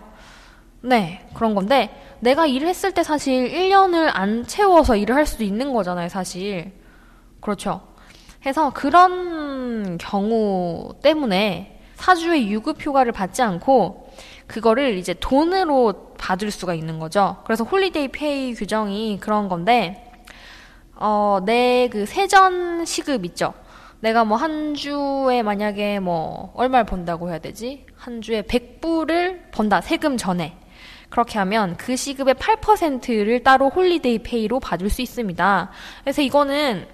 네, 0.82 1.28
그런 1.34 1.56
건데 1.56 2.18
내가 2.20 2.46
일을 2.46 2.68
했을 2.68 2.92
때 2.92 3.04
사실 3.04 3.52
1년을 3.52 4.10
안 4.14 4.46
채워서 4.46 4.96
일을 4.96 5.16
할 5.16 5.26
수도 5.26 5.44
있는 5.44 5.74
거잖아요, 5.74 6.10
사실. 6.10 6.74
그렇죠. 7.40 7.93
해서 8.46 8.72
그런 8.74 9.98
경우 9.98 10.94
때문에 11.02 11.80
사주의 11.96 12.50
유급 12.52 12.78
휴가를 12.86 13.12
받지 13.12 13.42
않고 13.42 14.12
그거를 14.48 14.98
이제 14.98 15.14
돈으로 15.14 16.14
받을 16.18 16.52
수가 16.52 16.74
있는 16.74 17.00
거죠. 17.00 17.38
그래서 17.46 17.64
holiday 17.64 18.10
pay 18.10 18.54
규정이 18.54 19.20
그런 19.22 19.48
건데 19.48 20.12
어, 20.96 21.40
내 21.46 21.88
그 21.92 22.06
세전 22.06 22.86
시급 22.86 23.26
있죠. 23.26 23.54
내가 24.02 24.26
뭐 24.26 24.38
한 24.38 24.74
주에 24.76 25.42
만약에 25.44 26.00
뭐 26.00 26.52
얼마를 26.56 26.86
번다고 26.86 27.30
해야 27.30 27.40
되지? 27.40 27.86
한 27.96 28.22
주에 28.22 28.42
100불을 28.42 29.52
번다. 29.52 29.80
세금 29.82 30.18
전에. 30.18 30.58
그렇게 31.10 31.38
하면 31.40 31.78
그 31.78 31.96
시급의 31.96 32.36
8%를 32.36 33.44
따로 33.44 33.70
holiday 33.70 34.20
pay로 34.24 34.60
받을 34.60 34.90
수 34.90 35.02
있습니다. 35.02 35.70
그래서 36.04 36.22
이거는 36.22 36.86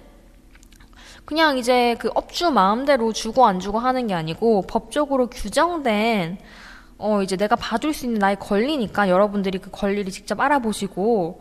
그냥 1.24 1.58
이제 1.58 1.96
그 1.98 2.10
업주 2.14 2.50
마음대로 2.50 3.12
주고 3.12 3.46
안 3.46 3.60
주고 3.60 3.78
하는 3.78 4.06
게 4.06 4.14
아니고 4.14 4.62
법적으로 4.62 5.28
규정된 5.28 6.38
어 6.98 7.22
이제 7.22 7.36
내가 7.36 7.56
받을 7.56 7.92
수 7.92 8.04
있는 8.06 8.18
나의 8.18 8.36
권리니까 8.38 9.08
여러분들이 9.08 9.58
그 9.58 9.70
권리를 9.70 10.10
직접 10.10 10.40
알아보시고 10.40 11.40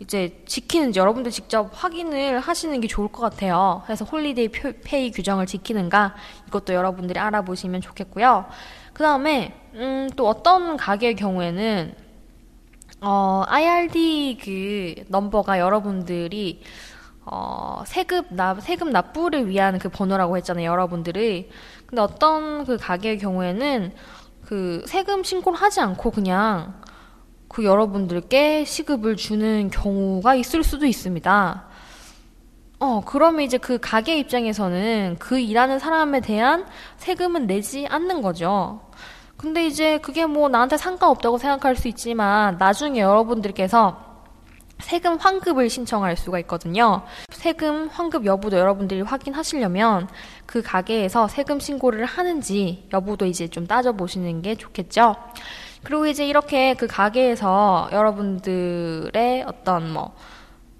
이제 0.00 0.42
지키는지 0.46 0.98
여러분들 0.98 1.30
직접 1.30 1.70
확인을 1.72 2.40
하시는 2.40 2.80
게 2.80 2.88
좋을 2.88 3.08
것 3.08 3.20
같아요. 3.20 3.82
그래서 3.84 4.04
holiday 4.04 4.48
pay 4.82 5.10
규정을 5.10 5.46
지키는가 5.46 6.14
이것도 6.48 6.72
여러분들이 6.72 7.18
알아보시면 7.18 7.82
좋겠고요. 7.82 8.46
그 8.94 9.02
다음에 9.02 9.54
음, 9.74 10.08
또 10.16 10.26
어떤 10.26 10.76
가게의 10.76 11.16
경우에는 11.16 11.94
어, 13.02 13.44
IRD 13.46 14.38
그 14.42 15.04
넘버가 15.08 15.58
여러분들이 15.58 16.62
어, 17.24 17.82
세금 17.86 18.22
납, 18.30 18.60
세금 18.62 18.90
납부를 18.90 19.48
위한 19.48 19.78
그 19.78 19.88
번호라고 19.88 20.36
했잖아요, 20.38 20.70
여러분들이. 20.70 21.50
근데 21.86 22.02
어떤 22.02 22.64
그 22.64 22.76
가게의 22.76 23.18
경우에는 23.18 23.92
그 24.46 24.82
세금 24.86 25.22
신고를 25.22 25.58
하지 25.58 25.80
않고 25.80 26.10
그냥 26.10 26.74
그 27.48 27.64
여러분들께 27.64 28.64
시급을 28.64 29.16
주는 29.16 29.70
경우가 29.70 30.34
있을 30.36 30.62
수도 30.62 30.86
있습니다. 30.86 31.64
어, 32.78 33.02
그러면 33.04 33.42
이제 33.42 33.58
그 33.58 33.78
가게 33.78 34.18
입장에서는 34.18 35.16
그 35.18 35.38
일하는 35.38 35.78
사람에 35.78 36.20
대한 36.20 36.66
세금은 36.96 37.46
내지 37.46 37.86
않는 37.86 38.22
거죠. 38.22 38.80
근데 39.36 39.66
이제 39.66 39.98
그게 39.98 40.26
뭐 40.26 40.48
나한테 40.48 40.76
상관없다고 40.76 41.38
생각할 41.38 41.76
수 41.76 41.88
있지만 41.88 42.56
나중에 42.58 43.00
여러분들께서 43.00 44.09
세금 44.82 45.16
환급을 45.16 45.68
신청할 45.68 46.16
수가 46.16 46.38
있거든요. 46.40 47.02
세금 47.30 47.88
환급 47.88 48.26
여부도 48.26 48.58
여러분들이 48.58 49.02
확인하시려면 49.02 50.08
그 50.46 50.62
가게에서 50.62 51.28
세금 51.28 51.60
신고를 51.60 52.04
하는지 52.04 52.86
여부도 52.92 53.26
이제 53.26 53.48
좀 53.48 53.66
따져보시는 53.66 54.42
게 54.42 54.54
좋겠죠. 54.54 55.16
그리고 55.82 56.06
이제 56.06 56.26
이렇게 56.26 56.74
그 56.74 56.86
가게에서 56.86 57.88
여러분들의 57.92 59.44
어떤 59.46 59.92
뭐 59.92 60.14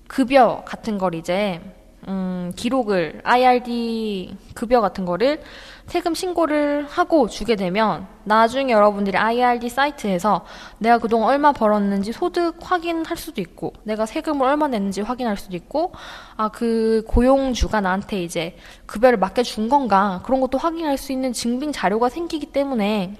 급여 0.08 0.62
같은 0.66 0.98
걸 0.98 1.14
이제 1.14 1.60
음, 2.08 2.52
기록을 2.56 3.20
IRD 3.24 4.36
급여 4.54 4.80
같은 4.80 5.04
거를 5.04 5.42
세금 5.86 6.14
신고를 6.14 6.86
하고 6.88 7.28
주게 7.28 7.56
되면 7.56 8.06
나중에 8.22 8.72
여러분들이 8.72 9.16
IRD 9.18 9.68
사이트에서 9.68 10.44
내가 10.78 10.98
그동안 10.98 11.30
얼마 11.30 11.52
벌었는지 11.52 12.12
소득 12.12 12.56
확인할 12.60 13.16
수도 13.16 13.40
있고 13.40 13.72
내가 13.82 14.06
세금을 14.06 14.46
얼마 14.46 14.68
냈는지 14.68 15.00
확인할 15.00 15.36
수도 15.36 15.56
있고 15.56 15.92
아 16.36 16.48
그 16.60 17.02
고용주가 17.06 17.80
나한테 17.80 18.22
이제 18.22 18.56
급여를 18.86 19.18
맞게 19.18 19.42
준 19.42 19.68
건가? 19.68 20.20
그런 20.24 20.40
것도 20.40 20.58
확인할 20.58 20.98
수 20.98 21.12
있는 21.12 21.32
증빙 21.32 21.72
자료가 21.72 22.08
생기기 22.08 22.46
때문에 22.46 23.16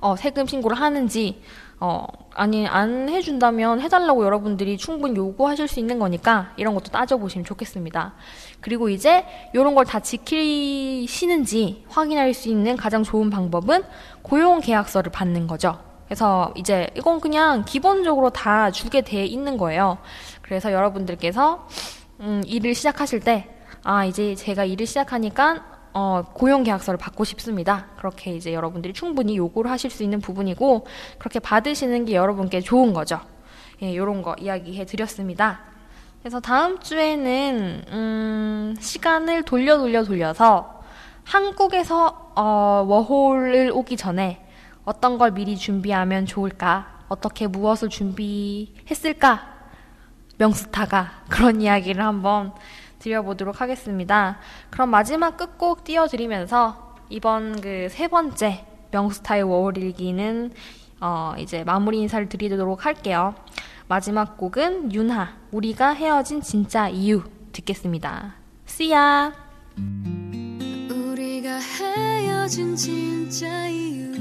어, 0.00 0.16
세금 0.16 0.46
신고를 0.46 0.78
하는지 0.78 1.42
어, 1.80 2.06
아니, 2.34 2.66
안 2.66 3.08
해준다면 3.08 3.80
해달라고 3.80 4.24
여러분들이 4.24 4.76
충분히 4.78 5.16
요구하실 5.16 5.68
수 5.68 5.80
있는 5.80 5.98
거니까 5.98 6.52
이런 6.56 6.74
것도 6.74 6.90
따져보시면 6.90 7.44
좋겠습니다. 7.44 8.14
그리고 8.60 8.88
이제 8.88 9.26
이런 9.52 9.74
걸 9.74 9.84
다 9.84 10.00
지키시는지 10.00 11.84
확인할 11.88 12.32
수 12.34 12.48
있는 12.48 12.76
가장 12.76 13.02
좋은 13.02 13.30
방법은 13.30 13.82
고용 14.22 14.60
계약서를 14.60 15.12
받는 15.12 15.46
거죠. 15.46 15.78
그래서 16.06 16.52
이제 16.56 16.88
이건 16.96 17.20
그냥 17.20 17.64
기본적으로 17.64 18.30
다 18.30 18.70
주게 18.70 19.00
돼 19.00 19.24
있는 19.24 19.56
거예요. 19.56 19.98
그래서 20.42 20.72
여러분들께서 20.72 21.66
음, 22.20 22.42
일을 22.46 22.74
시작하실 22.74 23.20
때, 23.20 23.48
아, 23.82 24.04
이제 24.04 24.34
제가 24.34 24.64
일을 24.64 24.86
시작하니까 24.86 25.64
어, 25.94 26.24
고용 26.32 26.64
계약서를 26.64 26.98
받고 26.98 27.22
싶습니다. 27.22 27.86
그렇게 27.96 28.34
이제 28.34 28.52
여러분들이 28.52 28.92
충분히 28.92 29.36
요구를 29.36 29.70
하실 29.70 29.90
수 29.90 30.02
있는 30.02 30.20
부분이고, 30.20 30.86
그렇게 31.18 31.38
받으시는 31.38 32.04
게 32.04 32.14
여러분께 32.14 32.60
좋은 32.60 32.92
거죠. 32.92 33.20
예, 33.80 33.96
요런 33.96 34.22
거 34.22 34.34
이야기해 34.38 34.86
드렸습니다. 34.86 35.60
그래서 36.20 36.40
다음 36.40 36.80
주에는, 36.80 37.84
음, 37.88 38.76
시간을 38.80 39.44
돌려 39.44 39.78
돌려 39.78 40.02
돌려서 40.02 40.82
한국에서, 41.22 42.32
어, 42.34 42.84
워홀을 42.88 43.70
오기 43.72 43.96
전에 43.96 44.44
어떤 44.84 45.16
걸 45.16 45.30
미리 45.30 45.56
준비하면 45.56 46.26
좋을까? 46.26 47.04
어떻게 47.08 47.46
무엇을 47.46 47.88
준비했을까? 47.88 49.54
명스타가 50.38 51.22
그런 51.28 51.60
이야기를 51.60 52.04
한번 52.04 52.52
드려보도록 53.04 53.60
하겠습니다. 53.60 54.38
그럼 54.70 54.88
마지막 54.90 55.36
끝곡 55.36 55.84
띄워드리면서 55.84 56.94
이번 57.10 57.60
그 57.60 57.86
세 57.90 58.08
번째 58.08 58.64
명스타의 58.90 59.42
워홀일기는 59.42 60.52
어 61.00 61.34
이제 61.38 61.64
마무리 61.64 61.98
인사를 62.00 62.28
드리도록 62.28 62.86
할게요. 62.86 63.34
마지막 63.88 64.38
곡은 64.38 64.92
윤하, 64.94 65.34
우리가 65.52 65.90
헤어진 65.92 66.40
진짜 66.40 66.88
이유 66.88 67.22
듣겠습니다. 67.52 68.34
씨야. 68.64 69.32
우리가 70.90 71.58
헤어진 71.58 72.74
진짜 72.74 73.66
이유 73.68 74.12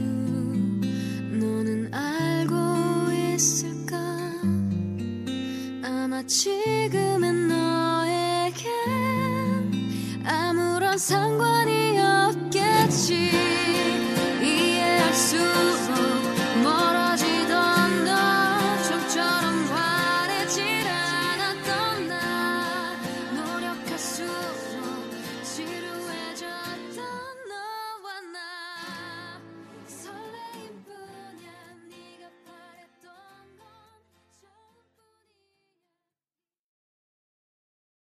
너는 1.40 1.94
알고 1.94 3.12
있을까 3.34 3.96
아마 5.86 6.22
지금은 6.24 7.48
너의 7.48 8.13
내겐 8.54 10.24
아무런 10.26 10.98
상관이 10.98 12.00
없겠지. 12.00 13.32
이해할 14.42 15.14
수 15.14 15.38
없 15.38 16.23